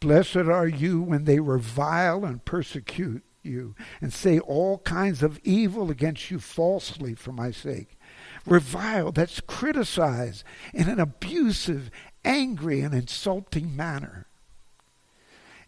blessed 0.00 0.36
are 0.36 0.66
you 0.66 1.00
when 1.00 1.24
they 1.24 1.38
revile 1.38 2.24
and 2.24 2.44
persecute 2.44 3.22
you 3.46 3.74
and 4.00 4.12
say 4.12 4.38
all 4.38 4.78
kinds 4.78 5.22
of 5.22 5.40
evil 5.42 5.90
against 5.90 6.30
you 6.30 6.38
falsely 6.38 7.14
for 7.14 7.32
my 7.32 7.50
sake. 7.50 7.98
Revile, 8.44 9.12
that's 9.12 9.40
criticize 9.40 10.44
in 10.74 10.88
an 10.88 11.00
abusive, 11.00 11.90
angry, 12.24 12.80
and 12.80 12.94
insulting 12.94 13.74
manner. 13.74 14.26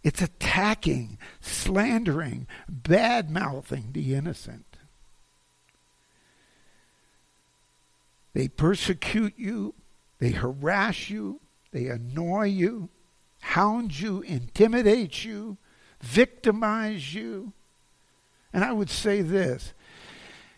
It's 0.03 0.23
attacking, 0.23 1.19
slandering, 1.41 2.47
bad 2.69 3.31
mouthing 3.31 3.91
the 3.93 4.15
innocent. 4.15 4.65
They 8.33 8.49
persecute 8.49 9.35
you, 9.37 9.75
they 10.21 10.31
harass 10.31 11.11
you, 11.11 11.41
they 11.73 11.89
annoy 11.89 12.45
you, 12.45 12.91
hound 13.41 13.99
you, 13.99 14.21
intimidate 14.23 15.25
you, 15.25 15.59
victimize 16.01 17.15
you, 17.15 17.53
and 18.53 18.65
I 18.65 18.73
would 18.73 18.91
say 18.91 19.23
this 19.23 19.73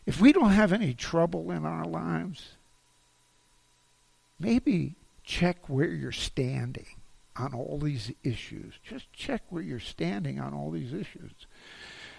if 0.07 0.21
we 0.21 0.33
don't 0.33 0.51
have 0.51 0.73
any 0.73 0.95
trouble 0.95 1.51
in 1.51 1.65
our 1.65 1.85
lives, 1.85 2.57
maybe 4.39 4.97
check 5.25 5.69
where 5.69 5.91
you're 5.91 6.13
standing 6.13 6.87
on 7.37 7.55
all 7.55 7.79
these 7.79 8.13
issues. 8.23 8.75
Just 8.83 9.13
check 9.13 9.43
where 9.51 9.63
you're 9.63 9.79
standing 9.79 10.41
on 10.41 10.53
all 10.53 10.71
these 10.71 10.93
issues. 10.93 11.33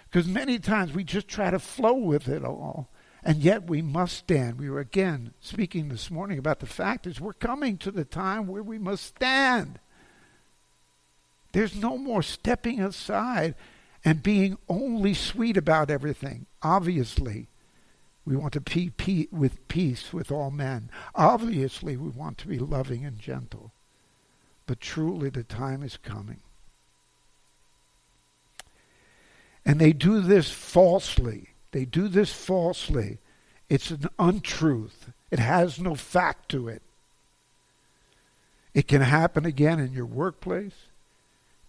Because 0.08 0.26
many 0.26 0.58
times 0.58 0.92
we 0.92 1.04
just 1.04 1.28
try 1.28 1.50
to 1.50 1.58
flow 1.58 1.94
with 1.94 2.28
it 2.28 2.44
all. 2.44 2.88
And 3.24 3.38
yet 3.38 3.68
we 3.68 3.82
must 3.82 4.16
stand. 4.16 4.58
We 4.58 4.68
were 4.68 4.80
again 4.80 5.32
speaking 5.40 5.88
this 5.88 6.10
morning 6.10 6.38
about 6.38 6.60
the 6.60 6.66
fact 6.66 7.06
is 7.06 7.20
we're 7.20 7.32
coming 7.32 7.78
to 7.78 7.90
the 7.90 8.04
time 8.04 8.46
where 8.46 8.62
we 8.62 8.78
must 8.78 9.04
stand. 9.04 9.78
There's 11.52 11.76
no 11.76 11.96
more 11.96 12.22
stepping 12.22 12.80
aside 12.80 13.54
and 14.04 14.22
being 14.22 14.58
only 14.68 15.14
sweet 15.14 15.56
about 15.56 15.90
everything. 15.90 16.46
Obviously, 16.62 17.48
we 18.24 18.36
want 18.36 18.52
to 18.54 18.60
be 18.60 18.90
pe- 18.90 19.28
with 19.30 19.66
peace 19.68 20.12
with 20.12 20.30
all 20.30 20.50
men. 20.50 20.90
Obviously, 21.14 21.96
we 21.96 22.08
want 22.08 22.38
to 22.38 22.48
be 22.48 22.58
loving 22.58 23.04
and 23.04 23.18
gentle. 23.18 23.72
But 24.66 24.80
truly, 24.80 25.28
the 25.28 25.42
time 25.42 25.82
is 25.82 25.96
coming. 25.96 26.40
And 29.64 29.80
they 29.80 29.92
do 29.92 30.20
this 30.20 30.50
falsely. 30.50 31.50
They 31.70 31.84
do 31.84 32.08
this 32.08 32.32
falsely. 32.32 33.18
It's 33.68 33.90
an 33.90 34.08
untruth. 34.18 35.12
It 35.30 35.38
has 35.38 35.78
no 35.78 35.94
fact 35.94 36.48
to 36.50 36.68
it. 36.68 36.82
It 38.74 38.88
can 38.88 39.02
happen 39.02 39.44
again 39.44 39.78
in 39.78 39.92
your 39.92 40.06
workplace. 40.06 40.86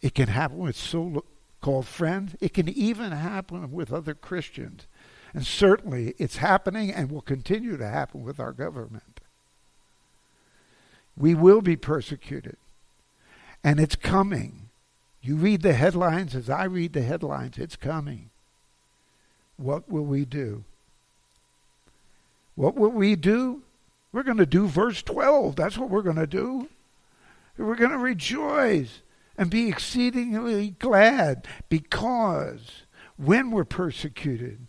It 0.02 0.14
can 0.14 0.28
happen 0.28 0.58
with 0.58 0.76
so 0.76 1.24
called 1.64 1.88
friends. 1.88 2.36
It 2.42 2.54
can 2.54 2.70
even 2.70 3.12
happen 3.12 3.72
with 3.72 3.92
other 3.92 4.14
Christians. 4.14 4.86
And 5.34 5.46
certainly 5.46 6.14
it's 6.20 6.38
happening 6.38 6.92
and 6.92 7.10
will 7.10 7.22
continue 7.22 7.78
to 7.78 7.88
happen 7.88 8.22
with 8.22 8.40
our 8.40 8.52
government. 8.52 9.22
We 11.18 11.34
will 11.34 11.62
be 11.62 11.78
persecuted. 11.78 12.58
And 13.64 13.80
it's 13.80 13.96
coming. 13.96 14.70
You 15.22 15.38
read 15.38 15.62
the 15.62 15.74
headlines 15.74 16.36
as 16.36 16.50
I 16.50 16.66
read 16.66 16.92
the 16.92 17.02
headlines. 17.02 17.58
It's 17.58 17.78
coming. 17.78 18.30
What 19.56 19.90
will 19.90 20.06
we 20.06 20.26
do? 20.26 20.66
What 22.56 22.76
will 22.76 22.92
we 22.92 23.16
do? 23.16 23.62
We're 24.12 24.24
going 24.24 24.38
to 24.38 24.46
do 24.46 24.68
verse 24.68 25.02
12. 25.02 25.56
That's 25.56 25.78
what 25.78 25.90
we're 25.90 26.02
going 26.02 26.18
to 26.18 26.28
do. 26.28 26.68
We're 27.58 27.76
going 27.76 27.92
to 27.92 27.98
rejoice 27.98 29.00
and 29.38 29.50
be 29.50 29.68
exceedingly 29.68 30.72
glad 30.80 31.48
because 31.70 32.84
when 33.18 33.52
we're 33.52 33.64
persecuted, 33.64 34.68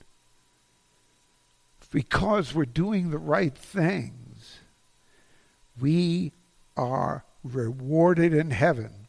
because 1.91 2.55
we're 2.55 2.65
doing 2.65 3.11
the 3.11 3.19
right 3.19 3.57
things, 3.57 4.59
we 5.81 6.33
are 6.77 7.25
rewarded 7.43 8.33
in 8.33 8.51
heaven. 8.51 9.07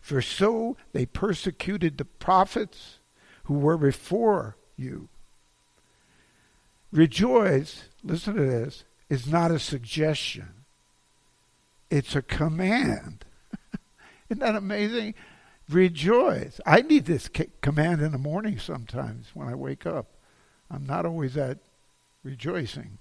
For 0.00 0.22
so 0.22 0.76
they 0.92 1.06
persecuted 1.06 1.98
the 1.98 2.04
prophets 2.04 2.98
who 3.44 3.54
were 3.54 3.76
before 3.76 4.56
you. 4.76 5.08
Rejoice, 6.90 7.84
listen 8.02 8.34
to 8.36 8.44
this, 8.44 8.84
is 9.10 9.26
not 9.26 9.50
a 9.50 9.58
suggestion, 9.58 10.48
it's 11.90 12.16
a 12.16 12.22
command. 12.22 13.24
Isn't 14.30 14.40
that 14.40 14.56
amazing? 14.56 15.14
Rejoice. 15.68 16.60
I 16.66 16.82
need 16.82 17.06
this 17.06 17.28
command 17.60 18.00
in 18.00 18.12
the 18.12 18.18
morning 18.18 18.58
sometimes 18.58 19.30
when 19.34 19.48
I 19.48 19.54
wake 19.54 19.86
up. 19.86 20.06
I'm 20.70 20.86
not 20.86 21.06
always 21.06 21.36
at 21.36 21.58
rejoicing. 22.22 22.98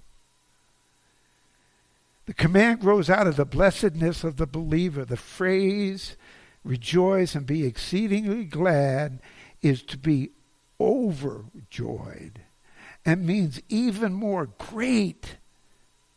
The 2.26 2.34
command 2.34 2.82
grows 2.82 3.10
out 3.10 3.28
of 3.28 3.38
the 3.38 3.46
blessedness 3.46 4.24
of 4.24 4.36
the 4.36 4.48
believer. 4.48 5.06
The 5.06 5.16
phrase, 5.16 6.18
rejoice 6.64 7.36
and 7.36 7.46
be 7.46 7.66
exceedingly 7.66 8.44
glad, 8.44 9.20
is 9.62 9.82
to 9.84 9.98
be 9.98 10.32
overjoyed 10.80 12.42
and 13.08 13.26
means 13.26 13.62
even 13.70 14.14
more 14.14 14.46
great 14.46 15.38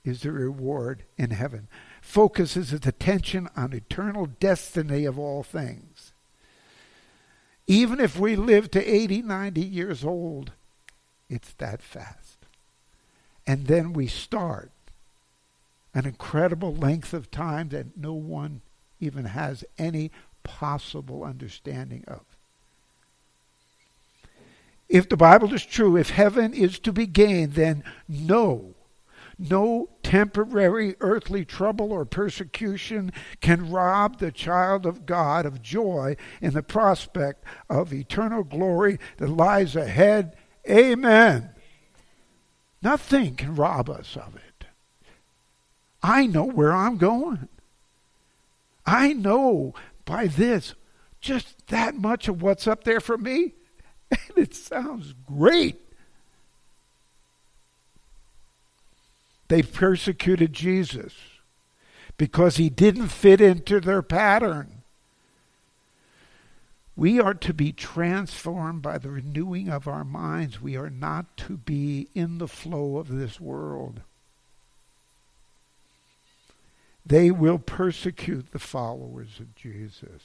is 0.05 0.23
the 0.23 0.33
reward 0.33 1.05
in 1.17 1.31
heaven 1.31 1.69
focuses 2.11 2.73
its 2.73 2.87
attention 2.87 3.49
on 3.57 3.73
eternal 3.73 4.27
destiny 4.27 5.05
of 5.05 5.17
all 5.17 5.45
things. 5.45 6.13
Even 7.69 8.01
if 8.01 8.19
we 8.19 8.35
live 8.35 8.69
to 8.73 8.85
80, 8.85 9.23
90 9.23 9.61
years 9.61 10.05
old, 10.05 10.51
it's 11.29 11.53
that 11.55 11.81
fast. 11.81 12.39
And 13.47 13.69
then 13.69 13.93
we 13.93 14.09
start 14.09 14.73
an 15.95 16.05
incredible 16.05 16.75
length 16.75 17.15
of 17.15 17.31
time 17.31 17.69
that 17.69 17.97
no 17.97 18.13
one 18.13 18.63
even 18.99 19.27
has 19.27 19.65
any 19.79 20.11
possible 20.43 21.23
understanding 21.23 22.05
of. 22.09 22.23
If 24.89 25.09
the 25.09 25.17
Bible 25.17 25.55
is 25.55 25.65
true, 25.65 25.97
if 25.97 26.11
heaven 26.11 26.53
is 26.53 26.81
to 26.81 26.93
be 26.93 27.07
gained, 27.07 27.53
then 27.53 27.85
no 28.09 28.75
no 29.41 29.89
temporary 30.03 30.97
earthly 31.01 31.45
trouble 31.45 31.93
or 31.93 32.05
persecution 32.05 33.11
can 33.41 33.71
rob 33.71 34.19
the 34.19 34.31
child 34.31 34.85
of 34.85 35.07
God 35.07 35.47
of 35.47 35.63
joy 35.63 36.17
in 36.43 36.53
the 36.53 36.63
prospect 36.63 37.45
of 37.69 37.93
eternal 37.93 38.45
glory 38.45 38.99
that 39.17 39.31
lies 39.31 39.75
ahead. 39.75 40.37
Amen. 40.69 41.51
Nothing 42.83 43.35
can 43.35 43.55
rob 43.55 43.89
us 43.89 44.17
of 44.17 44.37
it. 44.37 44.67
I 46.03 46.27
know 46.27 46.45
where 46.45 46.73
I'm 46.73 46.99
going. 46.99 47.49
I 48.87 49.13
know 49.13 49.75
by 50.05 50.27
this 50.27 50.75
just 51.21 51.67
that 51.69 51.95
much 51.95 52.29
of 52.29 52.43
what's 52.43 52.67
up 52.67 52.85
there 52.85 53.01
for 53.01 53.17
me. 53.17 53.55
And 54.11 54.39
it 54.39 54.55
sounds 54.57 55.15
great. 55.25 55.81
They 59.51 59.63
persecuted 59.63 60.53
Jesus 60.53 61.13
because 62.17 62.57
he 62.57 62.71
didn't 62.71 63.09
fit 63.09 63.41
into 63.41 63.81
their 63.81 64.01
pattern. 64.01 64.83
We 66.95 67.19
are 67.19 67.35
to 67.35 67.53
be 67.53 67.73
transformed 67.73 68.81
by 68.81 68.99
the 68.99 69.11
renewing 69.11 69.69
of 69.69 69.89
our 69.89 70.05
minds. 70.05 70.63
We 70.63 70.77
are 70.77 70.89
not 70.89 71.37
to 71.39 71.57
be 71.57 72.07
in 72.15 72.39
the 72.39 72.47
flow 72.47 72.99
of 72.99 73.09
this 73.09 73.41
world. 73.41 74.03
They 77.05 77.33
will 77.33 77.59
persecute 77.59 78.53
the 78.53 78.61
followers 78.61 79.41
of 79.41 79.57
Jesus 79.57 80.23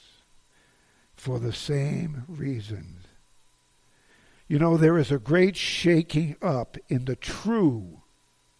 for 1.16 1.40
the 1.40 1.52
same 1.52 2.22
reasons. 2.28 3.08
You 4.46 4.60
know, 4.60 4.76
there 4.76 4.98
is 4.98 5.10
a 5.10 5.18
great 5.18 5.56
shaking 5.56 6.36
up 6.40 6.78
in 6.88 7.06
the 7.06 7.16
true 7.16 8.02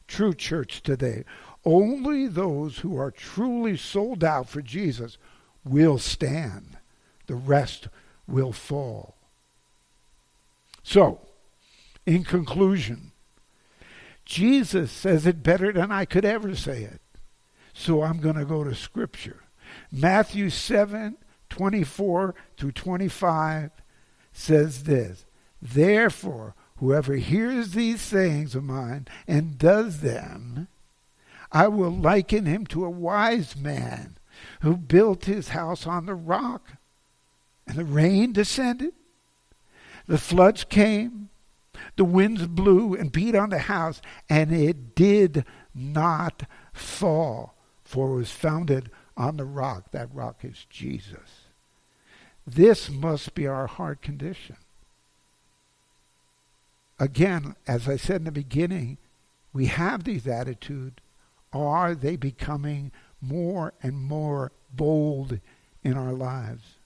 true 0.07 0.35
church 0.35 0.83
today. 0.83 1.25
Only 1.65 2.27
those 2.27 2.79
who 2.79 2.97
are 2.99 3.11
truly 3.11 3.77
sold 3.77 4.23
out 4.23 4.49
for 4.49 4.63
Jesus 4.63 5.19
will 5.65 5.99
stand, 5.99 6.79
the 7.27 7.35
rest 7.35 7.89
will 8.27 8.53
fall. 8.53 9.17
So, 10.83 11.21
in 12.07 12.23
conclusion, 12.23 13.11
Jesus 14.25 14.93
says 14.93 15.27
it 15.27 15.43
better 15.43 15.73
than 15.73 15.91
I 15.91 16.05
could 16.05 16.25
ever 16.25 16.55
say 16.55 16.83
it. 16.83 17.01
So 17.73 18.03
I'm 18.03 18.19
going 18.19 18.37
to 18.37 18.45
go 18.45 18.65
to 18.65 18.75
Scripture. 18.75 19.43
Matthew 19.91 20.51
7 20.51 21.17
24 21.49 22.35
through 22.57 22.73
25 22.73 23.71
says 24.33 24.85
this 24.85 25.25
Therefore, 25.63 26.55
Whoever 26.79 27.14
hears 27.14 27.70
these 27.70 28.01
sayings 28.01 28.55
of 28.55 28.64
mine 28.64 29.07
and 29.27 29.59
does 29.59 30.01
them, 30.01 30.68
I 31.51 31.68
will 31.68 31.91
liken 31.91 32.45
him 32.45 32.66
to 32.66 32.85
a 32.85 32.91
wise 32.91 33.57
man 33.57 34.16
who 34.61 34.77
built 34.77 35.24
his 35.24 35.49
house 35.49 35.87
on 35.87 36.07
the 36.07 36.14
rock. 36.14 36.72
And 37.66 37.79
the 37.79 37.85
rain 37.85 38.33
descended, 38.33 38.93
the 40.07 40.18
floods 40.18 40.64
came, 40.64 41.31
the 41.97 42.05
winds 42.05 42.47
blew 42.47 42.95
and 42.95 43.11
beat 43.11 43.35
on 43.35 43.51
the 43.51 43.59
house, 43.59 44.01
and 44.29 44.53
it 44.53 44.95
did 44.95 45.45
not 45.74 46.45
fall, 46.72 47.55
for 47.85 48.11
it 48.11 48.16
was 48.16 48.31
founded 48.31 48.91
on 49.16 49.37
the 49.37 49.45
rock. 49.45 49.91
That 49.93 50.14
rock 50.14 50.45
is 50.45 50.66
Jesus. 50.68 51.47
This 52.47 52.91
must 52.91 53.35
be 53.35 53.47
our 53.47 53.66
heart 53.66 54.03
condition 54.03 54.57
again, 56.99 57.55
as 57.66 57.88
I 57.88 57.97
said 57.97 58.16
in 58.16 58.24
the 58.24 58.32
beginning, 58.32 58.99
we 59.53 59.66
have 59.66 60.05
these 60.05 60.26
attitudes. 60.26 60.99
Are 61.53 61.94
they 61.94 62.16
becoming 62.16 62.92
more 63.20 63.72
and 63.82 63.97
more 63.97 64.53
bold 64.72 65.40
in 65.82 65.97
our 65.97 66.12
lives? 66.12 66.76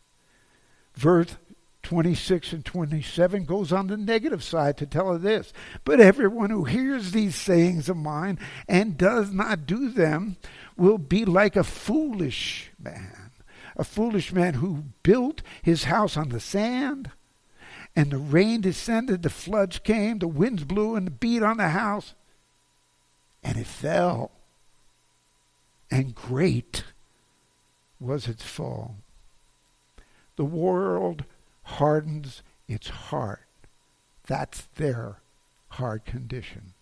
Verse 0.95 1.37
26 1.83 2.53
and 2.53 2.65
27 2.65 3.45
goes 3.45 3.73
on 3.73 3.87
the 3.87 3.97
negative 3.97 4.43
side 4.43 4.77
to 4.77 4.87
tell 4.87 5.11
us 5.11 5.23
this. 5.23 5.53
But 5.85 6.01
everyone 6.01 6.51
who 6.51 6.65
hears 6.65 7.11
these 7.11 7.35
sayings 7.35 7.89
of 7.89 7.97
mine 7.97 8.39
and 8.69 8.99
does 8.99 9.33
not 9.33 9.67
do 9.67 9.89
them 9.89 10.37
will 10.77 10.99
be 10.99 11.25
like 11.25 11.57
a 11.57 11.65
foolish 11.65 12.71
man. 12.79 13.33
A 13.77 13.85
foolish 13.85 14.33
man 14.33 14.55
who 14.55 14.85
built 15.03 15.43
his 15.63 15.85
house 15.85 16.17
on 16.17 16.29
the 16.29 16.41
sand 16.41 17.11
and 17.97 18.11
the 18.11 18.19
rain 18.19 18.61
descended, 18.61 19.23
the 19.23 19.31
floods 19.31 19.79
came, 19.79 20.19
the 20.19 20.29
winds 20.29 20.65
blew 20.65 20.95
and 20.95 21.21
beat 21.21 21.43
on 21.43 21.57
the 21.57 21.71
house, 21.71 22.15
and 23.43 23.59
it 23.59 23.67
fell. 23.67 24.31
And 25.91 26.15
great 26.15 26.85
was 27.99 28.29
its 28.29 28.45
fall. 28.45 28.97
The 30.37 30.45
world 30.45 31.25
hardens 31.65 32.43
its 32.69 32.89
heart. 32.89 33.47
That's 34.27 34.69
their 34.77 35.21
hard 35.71 36.05
condition. 36.05 36.75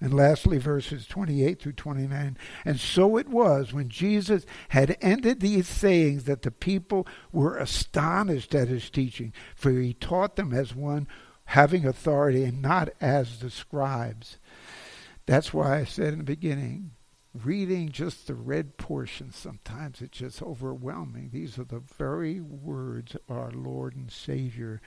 And 0.00 0.12
lastly, 0.12 0.58
verses 0.58 1.06
28 1.06 1.62
through 1.62 1.72
29. 1.72 2.36
And 2.64 2.80
so 2.80 3.16
it 3.16 3.28
was 3.28 3.72
when 3.72 3.88
Jesus 3.88 4.44
had 4.68 4.96
ended 5.00 5.40
these 5.40 5.68
sayings 5.68 6.24
that 6.24 6.42
the 6.42 6.50
people 6.50 7.06
were 7.32 7.56
astonished 7.56 8.54
at 8.54 8.68
his 8.68 8.90
teaching, 8.90 9.32
for 9.54 9.70
he 9.70 9.94
taught 9.94 10.36
them 10.36 10.52
as 10.52 10.74
one 10.74 11.06
having 11.46 11.86
authority 11.86 12.44
and 12.44 12.60
not 12.60 12.90
as 13.00 13.38
the 13.38 13.50
scribes. 13.50 14.38
That's 15.26 15.54
why 15.54 15.78
I 15.78 15.84
said 15.84 16.12
in 16.12 16.18
the 16.18 16.24
beginning, 16.24 16.90
reading 17.32 17.90
just 17.90 18.26
the 18.26 18.34
red 18.34 18.76
portion, 18.76 19.32
sometimes 19.32 20.02
it's 20.02 20.18
just 20.18 20.42
overwhelming. 20.42 21.30
These 21.32 21.58
are 21.58 21.64
the 21.64 21.82
very 21.96 22.40
words 22.40 23.14
of 23.14 23.22
our 23.30 23.50
Lord 23.50 23.96
and 23.96 24.10
Savior, 24.10 24.80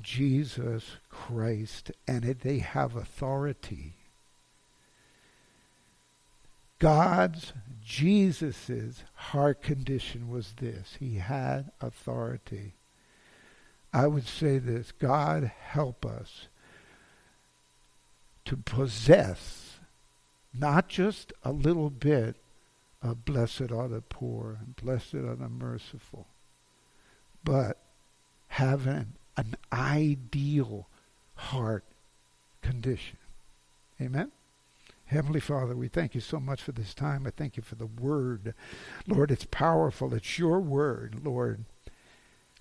Jesus 0.00 0.96
Christ, 1.08 1.90
and 2.08 2.24
they 2.24 2.58
have 2.58 2.96
authority. 2.96 3.95
God's, 6.78 7.52
Jesus's 7.82 9.04
heart 9.14 9.62
condition 9.62 10.28
was 10.28 10.54
this. 10.60 10.96
He 10.98 11.16
had 11.16 11.70
authority. 11.80 12.74
I 13.92 14.06
would 14.06 14.26
say 14.26 14.58
this 14.58 14.92
God 14.92 15.50
help 15.58 16.04
us 16.04 16.48
to 18.44 18.56
possess 18.56 19.78
not 20.52 20.88
just 20.88 21.32
a 21.42 21.52
little 21.52 21.90
bit 21.90 22.36
of 23.02 23.24
blessed 23.24 23.70
are 23.72 23.88
the 23.88 24.00
poor 24.00 24.58
and 24.60 24.76
blessed 24.76 25.14
are 25.14 25.36
the 25.36 25.48
merciful, 25.48 26.26
but 27.44 27.78
having 28.48 29.14
an 29.36 29.54
ideal 29.72 30.88
heart 31.34 31.84
condition. 32.62 33.18
Amen? 34.00 34.32
Heavenly 35.06 35.40
Father, 35.40 35.76
we 35.76 35.88
thank 35.88 36.14
you 36.14 36.20
so 36.20 36.40
much 36.40 36.62
for 36.62 36.72
this 36.72 36.92
time. 36.92 37.26
I 37.26 37.30
thank 37.30 37.56
you 37.56 37.62
for 37.62 37.76
the 37.76 37.86
word. 37.86 38.54
Lord, 39.06 39.30
it's 39.30 39.46
powerful. 39.50 40.12
It's 40.12 40.38
your 40.38 40.60
word, 40.60 41.20
Lord. 41.24 41.64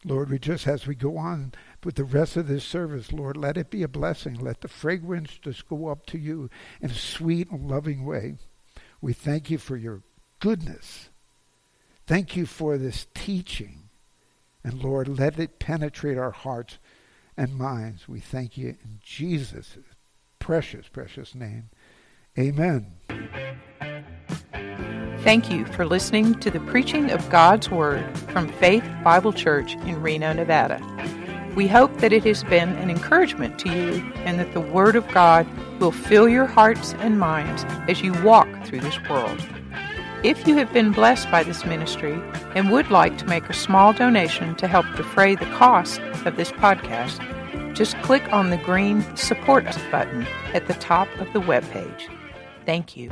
Lord, 0.04 0.30
we 0.30 0.38
just, 0.38 0.68
as 0.68 0.86
we 0.86 0.94
go 0.94 1.18
on 1.18 1.54
with 1.84 1.96
the 1.96 2.04
rest 2.04 2.38
of 2.38 2.48
this 2.48 2.64
service, 2.64 3.12
Lord, 3.12 3.36
let 3.36 3.58
it 3.58 3.72
be 3.72 3.82
a 3.82 3.88
blessing. 3.88 4.36
Let 4.36 4.62
the 4.62 4.68
fragrance 4.68 5.40
just 5.42 5.68
go 5.68 5.88
up 5.88 6.06
to 6.08 6.20
you 6.20 6.52
in 6.80 6.92
a 6.92 6.96
sweet 6.96 7.50
and 7.50 7.68
loving 7.68 8.06
way. 8.06 8.36
We 9.02 9.14
thank 9.14 9.50
you 9.50 9.58
for 9.58 9.76
your 9.76 10.04
goodness. 10.40 11.10
Thank 12.06 12.36
you 12.36 12.46
for 12.46 12.78
this 12.78 13.08
teaching. 13.16 13.90
And 14.64 14.84
Lord, 14.84 15.08
let 15.08 15.40
it 15.40 15.58
penetrate 15.58 16.20
our 16.20 16.32
hearts 16.32 16.78
and 17.36 17.56
minds. 17.56 18.08
We 18.08 18.20
thank 18.20 18.56
you 18.56 18.78
in 18.84 19.00
Jesus' 19.02 19.78
precious, 20.38 20.88
precious 20.88 21.34
name. 21.34 21.70
Amen. 22.38 22.86
Thank 25.20 25.50
you 25.50 25.66
for 25.66 25.86
listening 25.86 26.36
to 26.42 26.52
the 26.52 26.60
preaching 26.60 27.10
of 27.10 27.28
God's 27.30 27.70
Word 27.72 28.06
from 28.30 28.48
Faith 28.48 28.84
Bible 29.04 29.34
Church 29.34 29.74
in 29.74 30.02
Reno, 30.02 30.34
Nevada. 30.34 30.82
We 31.56 31.68
hope 31.68 31.98
that 32.00 32.12
it 32.12 32.26
has 32.26 32.44
been 32.44 32.70
an 32.76 32.90
encouragement 32.90 33.58
to 33.60 33.70
you 33.70 34.04
and 34.18 34.38
that 34.38 34.54
the 34.54 34.60
Word 34.60 34.98
of 34.98 35.08
God 35.14 35.48
will 35.80 35.94
fill 35.94 36.28
your 36.28 36.46
hearts 36.46 36.94
and 37.00 37.18
minds 37.18 37.64
as 37.90 38.02
you 38.02 38.14
walk 38.22 38.48
through 38.66 38.82
this 38.82 39.00
world. 39.10 39.42
If 40.22 40.46
you 40.46 40.58
have 40.58 40.74
been 40.74 40.92
blessed 40.92 41.32
by 41.32 41.44
this 41.44 41.66
ministry 41.66 42.22
and 42.54 42.70
would 42.72 42.92
like 42.92 43.18
to 43.20 43.26
make 43.26 43.50
a 43.50 43.54
small 43.54 43.94
donation 43.94 44.56
to 44.56 44.68
help 44.68 44.86
defray 44.98 45.36
the 45.36 45.46
cost 45.46 46.02
of 46.26 46.36
this 46.36 46.52
podcast, 46.52 47.22
just 47.74 47.96
click 48.02 48.32
on 48.34 48.50
the 48.50 48.58
green 48.58 49.04
Support 49.16 49.66
Us 49.66 49.80
button 49.90 50.28
at 50.54 50.68
the 50.68 50.74
top 50.76 51.08
of 51.20 51.32
the 51.32 51.40
web 51.40 51.64
page. 51.72 52.10
Thank 52.66 52.98
you. 52.98 53.12